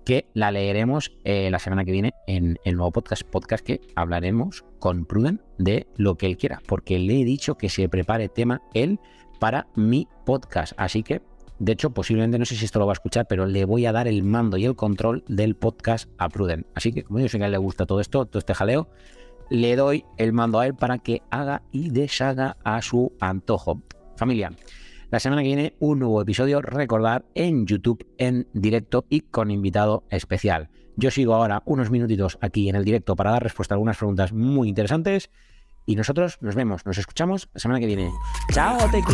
que 0.05 0.29
la 0.33 0.51
leeremos 0.51 1.13
eh, 1.23 1.49
la 1.49 1.59
semana 1.59 1.85
que 1.85 1.91
viene 1.91 2.13
en 2.27 2.57
el 2.65 2.75
nuevo 2.75 2.91
podcast, 2.91 3.23
podcast 3.23 3.65
que 3.65 3.81
hablaremos 3.95 4.65
con 4.79 5.05
Pruden 5.05 5.41
de 5.57 5.87
lo 5.95 6.15
que 6.15 6.27
él 6.27 6.37
quiera, 6.37 6.61
porque 6.67 6.99
le 6.99 7.21
he 7.21 7.25
dicho 7.25 7.55
que 7.55 7.69
se 7.69 7.87
prepare 7.89 8.29
tema 8.29 8.61
él 8.73 8.99
para 9.39 9.67
mi 9.75 10.07
podcast. 10.25 10.73
Así 10.77 11.03
que, 11.03 11.21
de 11.59 11.71
hecho, 11.71 11.91
posiblemente 11.91 12.39
no 12.39 12.45
sé 12.45 12.55
si 12.55 12.65
esto 12.65 12.79
lo 12.79 12.85
va 12.85 12.93
a 12.93 12.99
escuchar, 12.99 13.27
pero 13.27 13.45
le 13.45 13.65
voy 13.65 13.85
a 13.85 13.91
dar 13.91 14.07
el 14.07 14.23
mando 14.23 14.57
y 14.57 14.65
el 14.65 14.75
control 14.75 15.23
del 15.27 15.55
podcast 15.55 16.09
a 16.17 16.29
Pruden. 16.29 16.65
Así 16.75 16.91
que, 16.91 17.03
como 17.03 17.19
yo 17.19 17.29
sé 17.29 17.37
que 17.37 17.43
a 17.43 17.47
él 17.47 17.51
le 17.51 17.57
gusta 17.57 17.85
todo 17.85 17.99
esto, 17.99 18.25
todo 18.25 18.39
este 18.39 18.53
jaleo, 18.53 18.89
le 19.49 19.75
doy 19.75 20.05
el 20.17 20.33
mando 20.33 20.59
a 20.59 20.65
él 20.65 20.75
para 20.75 20.97
que 20.97 21.21
haga 21.29 21.61
y 21.71 21.89
deshaga 21.89 22.57
a 22.63 22.81
su 22.81 23.13
antojo. 23.19 23.81
Familia, 24.15 24.51
la 25.11 25.19
semana 25.19 25.41
que 25.41 25.49
viene 25.49 25.75
un 25.79 25.99
nuevo 25.99 26.21
episodio, 26.21 26.61
recordar, 26.61 27.25
en 27.35 27.67
YouTube 27.67 28.05
en 28.17 28.47
directo 28.53 29.05
y 29.09 29.21
con 29.21 29.51
invitado 29.51 30.03
especial. 30.09 30.69
Yo 30.95 31.11
sigo 31.11 31.33
ahora 31.35 31.61
unos 31.65 31.89
minutitos 31.89 32.37
aquí 32.41 32.69
en 32.69 32.75
el 32.75 32.83
directo 32.83 33.15
para 33.15 33.31
dar 33.31 33.43
respuesta 33.43 33.73
a 33.73 33.75
algunas 33.75 33.97
preguntas 33.97 34.33
muy 34.33 34.69
interesantes. 34.69 35.29
Y 35.85 35.95
nosotros 35.95 36.37
nos 36.41 36.55
vemos, 36.55 36.85
nos 36.85 36.97
escuchamos 36.97 37.49
la 37.53 37.59
semana 37.59 37.79
que 37.79 37.87
viene. 37.87 38.11
¡Chao, 38.53 38.77
Tequis! 38.89 39.13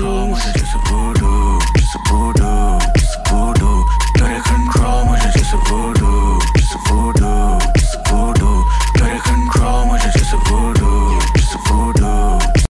control, 9.22 9.86
much 9.86 10.04
just 10.04 10.34
a 10.34 10.38
avoid 10.38 10.79